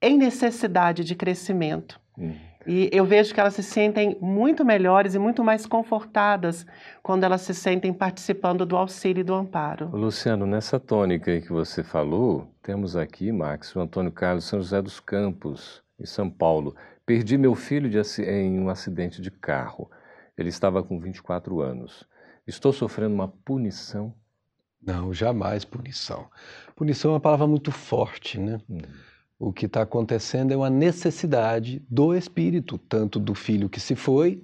em 0.00 0.18
necessidade 0.18 1.04
de 1.04 1.14
crescimento. 1.14 2.00
Hum. 2.18 2.34
E 2.66 2.88
eu 2.92 3.04
vejo 3.04 3.34
que 3.34 3.40
elas 3.40 3.54
se 3.54 3.62
sentem 3.62 4.16
muito 4.20 4.64
melhores 4.64 5.14
e 5.14 5.18
muito 5.18 5.42
mais 5.42 5.66
confortadas 5.66 6.66
quando 7.02 7.24
elas 7.24 7.40
se 7.40 7.54
sentem 7.54 7.92
participando 7.92 8.64
do 8.64 8.76
auxílio 8.76 9.20
e 9.20 9.24
do 9.24 9.34
amparo. 9.34 9.88
Luciano, 9.92 10.46
nessa 10.46 10.78
tônica 10.78 11.30
aí 11.30 11.40
que 11.40 11.52
você 11.52 11.82
falou, 11.82 12.46
temos 12.62 12.96
aqui, 12.96 13.32
Max, 13.32 13.74
o 13.74 13.80
Antônio 13.80 14.12
Carlos 14.12 14.44
São 14.44 14.60
José 14.60 14.80
dos 14.80 15.00
Campos, 15.00 15.82
em 15.98 16.06
São 16.06 16.30
Paulo. 16.30 16.74
Perdi 17.04 17.36
meu 17.36 17.54
filho 17.54 17.90
de, 17.90 17.98
em 18.22 18.60
um 18.60 18.68
acidente 18.68 19.20
de 19.20 19.30
carro. 19.30 19.90
Ele 20.36 20.48
estava 20.48 20.82
com 20.82 20.98
24 20.98 21.60
anos. 21.60 22.04
Estou 22.46 22.72
sofrendo 22.72 23.14
uma 23.14 23.28
punição? 23.28 24.14
Não, 24.80 25.12
jamais 25.12 25.64
punição. 25.64 26.28
Punição 26.74 27.12
é 27.12 27.14
uma 27.14 27.20
palavra 27.20 27.46
muito 27.46 27.70
forte, 27.70 28.38
né? 28.38 28.58
Hum. 28.68 28.80
O 29.42 29.52
que 29.52 29.66
está 29.66 29.82
acontecendo 29.82 30.52
é 30.52 30.56
uma 30.56 30.70
necessidade 30.70 31.82
do 31.90 32.14
espírito, 32.14 32.78
tanto 32.78 33.18
do 33.18 33.34
filho 33.34 33.68
que 33.68 33.80
se 33.80 33.96
foi, 33.96 34.40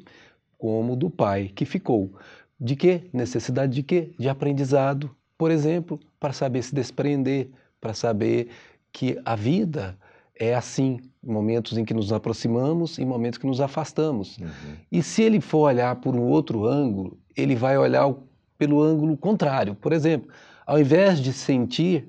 como 0.59 0.97
do 0.97 1.09
pai 1.09 1.53
que 1.55 1.65
ficou. 1.65 2.13
De 2.59 2.75
quê? 2.75 3.03
Necessidade 3.13 3.73
de 3.73 3.85
quê? 3.85 4.11
De 4.19 4.29
aprendizado, 4.29 5.09
por 5.39 5.53
exemplo, 5.53 6.01
para 6.19 6.33
saber 6.33 6.65
se 6.65 6.75
desprender, 6.75 7.49
para 7.81 7.95
saber 7.95 8.49
que 8.91 9.17
a 9.25 9.37
vida 9.37 9.97
é 10.35 10.53
assim, 10.53 10.99
momentos 11.23 11.79
em 11.79 11.85
que 11.85 11.95
nos 11.95 12.13
aproximamos 12.13 12.99
e 12.99 13.05
momentos 13.05 13.39
que 13.39 13.47
nos 13.47 13.61
afastamos. 13.61 14.37
Uhum. 14.39 14.49
E 14.91 15.01
se 15.01 15.23
ele 15.23 15.41
for 15.41 15.69
olhar 15.69 15.95
por 15.95 16.17
um 16.17 16.23
outro 16.23 16.67
ângulo, 16.67 17.17
ele 17.37 17.55
vai 17.55 17.79
olhar 17.79 18.13
pelo 18.59 18.83
ângulo 18.83 19.17
contrário. 19.17 19.77
Por 19.77 19.93
exemplo, 19.93 20.29
ao 20.67 20.77
invés 20.77 21.21
de 21.21 21.33
sentir 21.33 22.09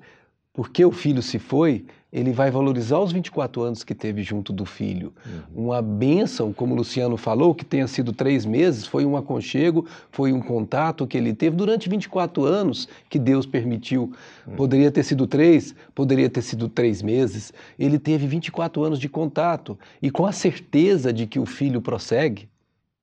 porque 0.51 0.83
o 0.83 0.91
filho 0.91 1.21
se 1.21 1.37
foi, 1.37 1.85
ele 2.11 2.31
vai 2.31 2.49
valorizar 2.49 2.97
os 2.99 3.11
24 3.11 3.61
anos 3.61 3.83
que 3.83 3.93
teve 3.93 4.23
junto 4.23 4.51
do 4.51 4.65
filho. 4.65 5.13
Uhum. 5.25 5.67
Uma 5.67 5.81
bênção, 5.81 6.51
como 6.51 6.73
o 6.73 6.77
Luciano 6.77 7.17
falou, 7.17 7.53
que 7.53 7.63
tenha 7.63 7.87
sido 7.87 8.11
três 8.11 8.45
meses, 8.45 8.87
foi 8.87 9.05
um 9.05 9.15
aconchego, 9.15 9.85
foi 10.11 10.33
um 10.33 10.41
contato 10.41 11.05
que 11.05 11.17
ele 11.17 11.33
teve 11.33 11.55
durante 11.55 11.87
24 11.87 12.43
anos 12.45 12.87
que 13.07 13.19
Deus 13.19 13.45
permitiu. 13.45 14.11
Uhum. 14.47 14.55
Poderia 14.55 14.89
ter 14.89 15.03
sido 15.03 15.27
três, 15.27 15.75
poderia 15.93 16.29
ter 16.29 16.41
sido 16.41 16.67
três 16.67 17.03
meses. 17.03 17.53
Ele 17.77 17.99
teve 17.99 18.25
24 18.25 18.83
anos 18.83 18.99
de 18.99 19.07
contato 19.07 19.77
e 20.01 20.09
com 20.09 20.25
a 20.25 20.31
certeza 20.31 21.13
de 21.13 21.27
que 21.27 21.39
o 21.39 21.45
filho 21.45 21.79
prossegue, 21.79 22.49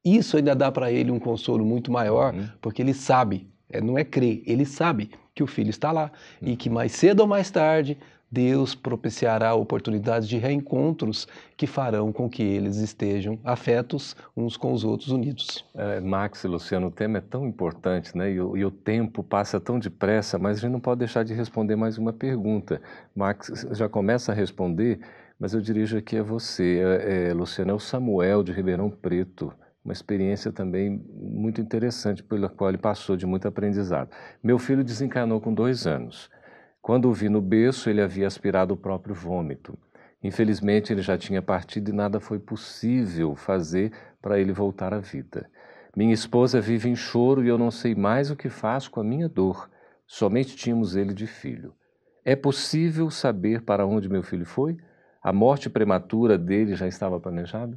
isso 0.04 0.36
ainda 0.36 0.54
dá 0.54 0.70
para 0.70 0.90
ele 0.90 1.12
um 1.12 1.18
consolo 1.18 1.64
muito 1.64 1.92
maior, 1.92 2.34
uhum. 2.34 2.48
porque 2.60 2.82
ele 2.82 2.94
sabe, 2.94 3.46
é, 3.70 3.80
não 3.80 3.96
é 3.96 4.04
crer, 4.04 4.42
ele 4.46 4.64
sabe 4.64 5.10
que 5.34 5.42
o 5.42 5.46
filho 5.46 5.70
está 5.70 5.92
lá 5.92 6.10
e 6.40 6.56
que 6.56 6.70
mais 6.70 6.92
cedo 6.92 7.20
ou 7.20 7.26
mais 7.26 7.50
tarde 7.50 7.98
Deus 8.30 8.74
propiciará 8.74 9.54
oportunidades 9.54 10.28
de 10.28 10.36
reencontros 10.36 11.28
que 11.56 11.66
farão 11.66 12.12
com 12.12 12.28
que 12.28 12.42
eles 12.42 12.76
estejam 12.76 13.38
afetos 13.44 14.16
uns 14.36 14.56
com 14.56 14.72
os 14.72 14.84
outros, 14.84 15.10
unidos. 15.10 15.64
É, 15.74 16.00
Max 16.00 16.42
e 16.42 16.48
Luciano, 16.48 16.88
o 16.88 16.90
tema 16.90 17.18
é 17.18 17.20
tão 17.20 17.46
importante, 17.46 18.16
né? 18.16 18.32
E 18.32 18.40
o, 18.40 18.56
e 18.56 18.64
o, 18.64 18.70
tempo 18.70 19.22
passa 19.22 19.60
tão 19.60 19.78
depressa, 19.78 20.38
mas 20.38 20.58
a 20.58 20.60
gente 20.62 20.72
não 20.72 20.80
pode 20.80 20.98
deixar 20.98 21.22
de 21.22 21.34
responder 21.34 21.76
mais 21.76 21.98
uma 21.98 22.12
pergunta. 22.12 22.80
Max 23.14 23.66
já 23.72 23.88
começa 23.88 24.32
a 24.32 24.34
responder, 24.34 24.98
mas 25.38 25.54
eu 25.54 25.60
dirijo 25.60 25.96
aqui 25.96 26.18
a 26.18 26.22
você. 26.22 26.80
É, 26.80 27.28
é, 27.28 27.34
Luciano, 27.34 27.70
é 27.70 27.74
o 27.74 27.78
Samuel 27.78 28.42
de 28.42 28.52
Ribeirão 28.52 28.90
Preto 28.90 29.52
uma 29.86 29.92
experiência 29.92 30.50
também 30.50 31.00
muito 31.14 31.60
interessante 31.60 32.20
pela 32.20 32.48
qual 32.48 32.70
ele 32.70 32.78
passou 32.78 33.16
de 33.16 33.24
muito 33.24 33.46
aprendizado. 33.46 34.10
Meu 34.42 34.58
filho 34.58 34.82
desencarnou 34.82 35.40
com 35.40 35.54
dois 35.54 35.86
anos. 35.86 36.28
Quando 36.86 37.08
o 37.08 37.12
vi 37.12 37.28
no 37.28 37.42
berço, 37.42 37.90
ele 37.90 38.00
havia 38.00 38.28
aspirado 38.28 38.72
o 38.72 38.76
próprio 38.76 39.12
vômito. 39.12 39.76
Infelizmente, 40.22 40.92
ele 40.92 41.02
já 41.02 41.18
tinha 41.18 41.42
partido 41.42 41.90
e 41.90 41.92
nada 41.92 42.20
foi 42.20 42.38
possível 42.38 43.34
fazer 43.34 43.90
para 44.22 44.38
ele 44.38 44.52
voltar 44.52 44.94
à 44.94 45.00
vida. 45.00 45.50
Minha 45.96 46.14
esposa 46.14 46.60
vive 46.60 46.88
em 46.88 46.94
choro 46.94 47.44
e 47.44 47.48
eu 47.48 47.58
não 47.58 47.72
sei 47.72 47.96
mais 47.96 48.30
o 48.30 48.36
que 48.36 48.48
faço 48.48 48.88
com 48.88 49.00
a 49.00 49.02
minha 49.02 49.28
dor. 49.28 49.68
Somente 50.06 50.54
tínhamos 50.54 50.94
ele 50.94 51.12
de 51.12 51.26
filho. 51.26 51.74
É 52.24 52.36
possível 52.36 53.10
saber 53.10 53.62
para 53.62 53.84
onde 53.84 54.08
meu 54.08 54.22
filho 54.22 54.46
foi? 54.46 54.76
A 55.20 55.32
morte 55.32 55.68
prematura 55.68 56.38
dele 56.38 56.76
já 56.76 56.86
estava 56.86 57.18
planejada? 57.18 57.76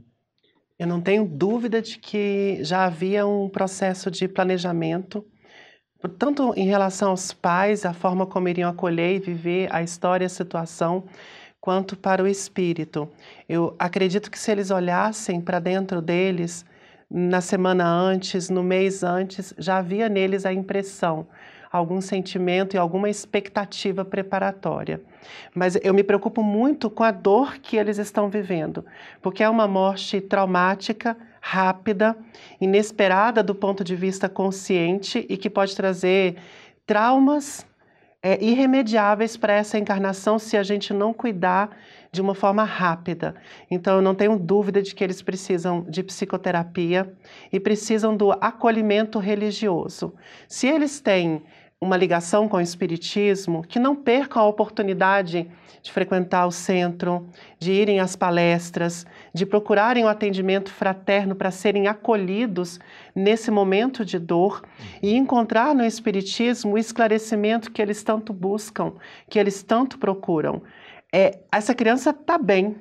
Eu 0.77 0.85
não 0.85 1.01
tenho 1.01 1.25
dúvida 1.27 1.81
de 1.81 1.97
que 1.97 2.63
já 2.63 2.85
havia 2.85 3.25
um 3.25 3.49
processo 3.49 4.11
de 4.11 4.27
planejamento 4.27 5.25
tanto 6.07 6.53
em 6.55 6.65
relação 6.65 7.09
aos 7.09 7.33
pais, 7.33 7.85
a 7.85 7.93
forma 7.93 8.25
como 8.25 8.47
iriam 8.47 8.69
acolher 8.69 9.15
e 9.15 9.19
viver 9.19 9.67
a 9.73 9.83
história, 9.83 10.25
a 10.25 10.29
situação, 10.29 11.03
quanto 11.59 11.97
para 11.97 12.23
o 12.23 12.27
espírito. 12.27 13.09
Eu 13.47 13.75
acredito 13.77 14.31
que 14.31 14.39
se 14.39 14.51
eles 14.51 14.71
olhassem 14.71 15.41
para 15.41 15.59
dentro 15.59 16.01
deles, 16.01 16.65
na 17.09 17.41
semana 17.41 17.85
antes, 17.85 18.49
no 18.49 18.63
mês 18.63 19.03
antes, 19.03 19.53
já 19.57 19.77
havia 19.77 20.07
neles 20.07 20.45
a 20.45 20.53
impressão, 20.53 21.27
algum 21.71 21.99
sentimento 22.01 22.75
e 22.75 22.77
alguma 22.77 23.09
expectativa 23.09 24.05
preparatória. 24.05 25.01
Mas 25.53 25.77
eu 25.83 25.93
me 25.93 26.03
preocupo 26.03 26.43
muito 26.43 26.89
com 26.89 27.03
a 27.03 27.11
dor 27.11 27.57
que 27.57 27.77
eles 27.77 27.97
estão 27.97 28.29
vivendo, 28.29 28.85
porque 29.21 29.43
é 29.43 29.49
uma 29.49 29.67
morte 29.67 30.21
traumática, 30.21 31.17
rápida, 31.41 32.15
inesperada 32.59 33.41
do 33.41 33.55
ponto 33.55 33.83
de 33.83 33.95
vista 33.95 34.27
consciente 34.27 35.25
e 35.29 35.37
que 35.37 35.49
pode 35.49 35.75
trazer 35.75 36.37
traumas 36.85 37.65
é, 38.21 38.43
irremediáveis 38.43 39.37
para 39.37 39.53
essa 39.53 39.77
encarnação 39.77 40.37
se 40.37 40.57
a 40.57 40.63
gente 40.63 40.93
não 40.93 41.13
cuidar 41.13 41.69
de 42.11 42.21
uma 42.21 42.35
forma 42.35 42.63
rápida. 42.63 43.35
Então, 43.69 43.97
eu 43.97 44.01
não 44.01 44.15
tenho 44.15 44.37
dúvida 44.37 44.81
de 44.81 44.93
que 44.93 45.03
eles 45.03 45.21
precisam 45.21 45.85
de 45.87 46.03
psicoterapia 46.03 47.11
e 47.51 47.59
precisam 47.59 48.15
do 48.15 48.31
acolhimento 48.31 49.19
religioso. 49.19 50.13
Se 50.47 50.67
eles 50.67 50.99
têm 50.99 51.43
uma 51.81 51.95
ligação 51.95 52.49
com 52.49 52.57
o 52.57 52.61
Espiritismo, 52.61 53.63
que 53.63 53.79
não 53.79 53.95
percam 53.95 54.41
a 54.41 54.47
oportunidade 54.47 55.49
de 55.81 55.91
frequentar 55.93 56.45
o 56.45 56.51
centro, 56.51 57.29
de 57.57 57.71
irem 57.71 58.01
às 58.01 58.17
palestras, 58.17 59.05
de 59.33 59.45
procurarem 59.45 60.03
o 60.03 60.07
um 60.07 60.09
atendimento 60.09 60.71
fraterno 60.71 61.35
para 61.35 61.51
serem 61.51 61.87
acolhidos 61.87 62.79
nesse 63.15 63.51
momento 63.51 64.03
de 64.03 64.17
dor 64.17 64.63
e 65.01 65.15
encontrar 65.15 65.73
no 65.75 65.85
Espiritismo 65.85 66.73
o 66.73 66.77
esclarecimento 66.77 67.71
que 67.71 67.81
eles 67.81 68.03
tanto 68.03 68.33
buscam, 68.33 68.93
que 69.29 69.39
eles 69.39 69.63
tanto 69.63 69.97
procuram. 69.97 70.61
É, 71.11 71.39
essa 71.51 71.73
criança 71.73 72.11
está 72.11 72.37
bem, 72.37 72.77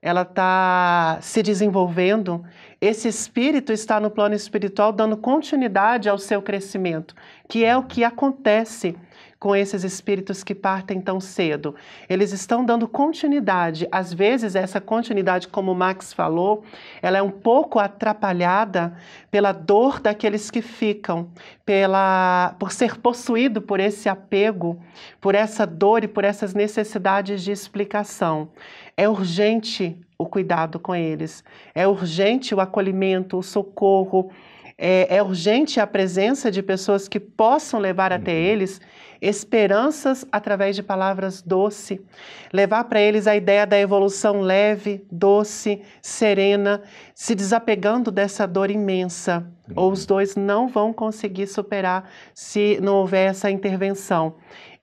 ela 0.00 0.22
está 0.22 1.18
se 1.20 1.42
desenvolvendo, 1.42 2.44
esse 2.80 3.06
espírito 3.06 3.72
está 3.72 4.00
no 4.00 4.10
plano 4.10 4.34
espiritual 4.34 4.92
dando 4.92 5.16
continuidade 5.16 6.08
ao 6.08 6.18
seu 6.18 6.42
crescimento, 6.42 7.14
que 7.48 7.64
é 7.64 7.76
o 7.76 7.84
que 7.84 8.02
acontece 8.02 8.96
com 9.42 9.56
esses 9.56 9.82
espíritos 9.82 10.44
que 10.44 10.54
partem 10.54 11.00
tão 11.00 11.18
cedo. 11.18 11.74
Eles 12.08 12.30
estão 12.30 12.64
dando 12.64 12.86
continuidade. 12.86 13.88
Às 13.90 14.14
vezes, 14.14 14.54
essa 14.54 14.80
continuidade, 14.80 15.48
como 15.48 15.72
o 15.72 15.74
Max 15.74 16.12
falou, 16.12 16.62
ela 17.02 17.18
é 17.18 17.22
um 17.22 17.30
pouco 17.32 17.80
atrapalhada 17.80 18.96
pela 19.32 19.50
dor 19.50 19.98
daqueles 19.98 20.48
que 20.48 20.62
ficam, 20.62 21.28
pela, 21.66 22.54
por 22.56 22.70
ser 22.70 22.98
possuído 22.98 23.60
por 23.60 23.80
esse 23.80 24.08
apego, 24.08 24.80
por 25.20 25.34
essa 25.34 25.66
dor 25.66 26.04
e 26.04 26.08
por 26.08 26.22
essas 26.22 26.54
necessidades 26.54 27.42
de 27.42 27.50
explicação. 27.50 28.48
É 28.96 29.08
urgente 29.08 29.98
o 30.16 30.24
cuidado 30.24 30.78
com 30.78 30.94
eles, 30.94 31.42
é 31.74 31.84
urgente 31.84 32.54
o 32.54 32.60
acolhimento, 32.60 33.36
o 33.38 33.42
socorro. 33.42 34.30
É, 34.78 35.16
é 35.16 35.22
urgente 35.22 35.78
a 35.78 35.86
presença 35.86 36.50
de 36.50 36.62
pessoas 36.62 37.06
que 37.06 37.20
possam 37.20 37.78
levar 37.78 38.12
até 38.12 38.32
uhum. 38.32 38.38
eles 38.38 38.80
esperanças 39.22 40.26
através 40.32 40.74
de 40.74 40.82
palavras 40.82 41.40
doce, 41.40 42.04
levar 42.52 42.82
para 42.84 43.00
eles 43.00 43.28
a 43.28 43.36
ideia 43.36 43.64
da 43.64 43.78
evolução 43.78 44.40
leve, 44.40 45.06
doce, 45.10 45.80
serena, 46.02 46.82
se 47.14 47.32
desapegando 47.36 48.10
dessa 48.10 48.46
dor 48.46 48.68
imensa. 48.68 49.46
Uhum. 49.68 49.74
Ou 49.76 49.92
os 49.92 50.04
dois 50.04 50.34
não 50.34 50.66
vão 50.66 50.92
conseguir 50.92 51.46
superar 51.46 52.10
se 52.34 52.80
não 52.82 52.96
houver 52.96 53.30
essa 53.30 53.48
intervenção. 53.48 54.34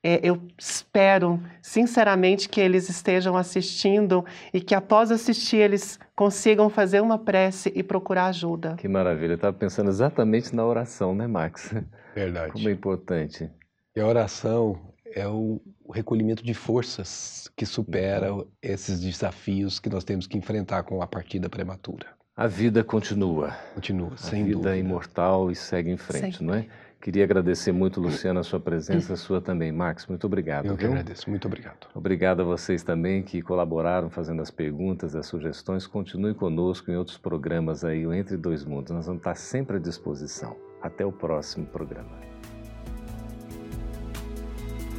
É, 0.01 0.21
eu 0.23 0.41
espero, 0.57 1.43
sinceramente, 1.61 2.47
que 2.47 2.61
eles 2.61 2.87
estejam 2.87 3.35
assistindo 3.35 4.23
e 4.53 4.61
que 4.61 4.73
após 4.73 5.11
assistir 5.11 5.57
eles 5.57 5.99
consigam 6.15 6.69
fazer 6.69 7.01
uma 7.01 7.17
prece 7.17 7.69
e 7.75 7.83
procurar 7.83 8.27
ajuda. 8.27 8.75
Que 8.77 8.87
maravilha. 8.87 9.33
Eu 9.33 9.35
estava 9.35 9.57
pensando 9.57 9.89
exatamente 9.89 10.55
na 10.55 10.65
oração, 10.65 11.13
né, 11.13 11.27
Max? 11.27 11.73
Verdade. 12.15 12.53
Como 12.53 12.69
é 12.69 12.71
importante. 12.71 13.51
E 13.99 14.01
a 14.01 14.07
oração 14.07 14.79
é 15.13 15.27
o 15.27 15.59
recolhimento 15.93 16.41
de 16.41 16.53
forças 16.53 17.51
que 17.53 17.65
supera 17.65 18.33
uhum. 18.33 18.45
esses 18.61 19.01
desafios 19.01 19.77
que 19.77 19.89
nós 19.89 20.05
temos 20.05 20.25
que 20.25 20.37
enfrentar 20.37 20.83
com 20.83 21.01
a 21.01 21.07
partida 21.07 21.49
prematura. 21.49 22.07
A 22.33 22.47
vida 22.47 22.81
continua. 22.81 23.51
Continua, 23.75 24.13
a 24.13 24.17
sem 24.17 24.43
dúvida. 24.43 24.55
dúvida. 24.55 24.77
é 24.77 24.79
imortal 24.79 25.51
e 25.51 25.55
segue 25.55 25.91
em 25.91 25.97
frente, 25.97 26.37
Sempre. 26.37 26.45
não 26.45 26.53
é? 26.53 26.67
Queria 27.01 27.25
agradecer 27.25 27.73
muito, 27.73 27.99
Luciana, 27.99 28.39
a 28.39 28.43
sua 28.43 28.61
presença, 28.61 29.11
a 29.11 29.17
sua 29.17 29.41
também. 29.41 29.69
Max, 29.69 30.07
muito 30.07 30.25
obrigado. 30.25 30.67
Eu 30.67 30.77
que 30.77 30.83
viu? 30.83 30.91
agradeço, 30.91 31.29
muito 31.29 31.49
obrigado. 31.49 31.87
Obrigado 31.93 32.41
a 32.41 32.45
vocês 32.45 32.81
também 32.83 33.21
que 33.21 33.41
colaboraram 33.41 34.09
fazendo 34.09 34.41
as 34.41 34.49
perguntas, 34.49 35.13
as 35.13 35.25
sugestões. 35.25 35.85
Continue 35.85 36.33
conosco 36.33 36.89
em 36.89 36.95
outros 36.95 37.17
programas 37.17 37.83
aí, 37.83 38.07
o 38.07 38.13
Entre 38.13 38.37
Dois 38.37 38.63
Mundos. 38.63 38.93
Nós 38.93 39.07
vamos 39.07 39.19
estar 39.19 39.35
sempre 39.35 39.75
à 39.75 39.79
disposição. 39.79 40.55
Até 40.81 41.05
o 41.05 41.11
próximo 41.11 41.65
programa. 41.65 42.28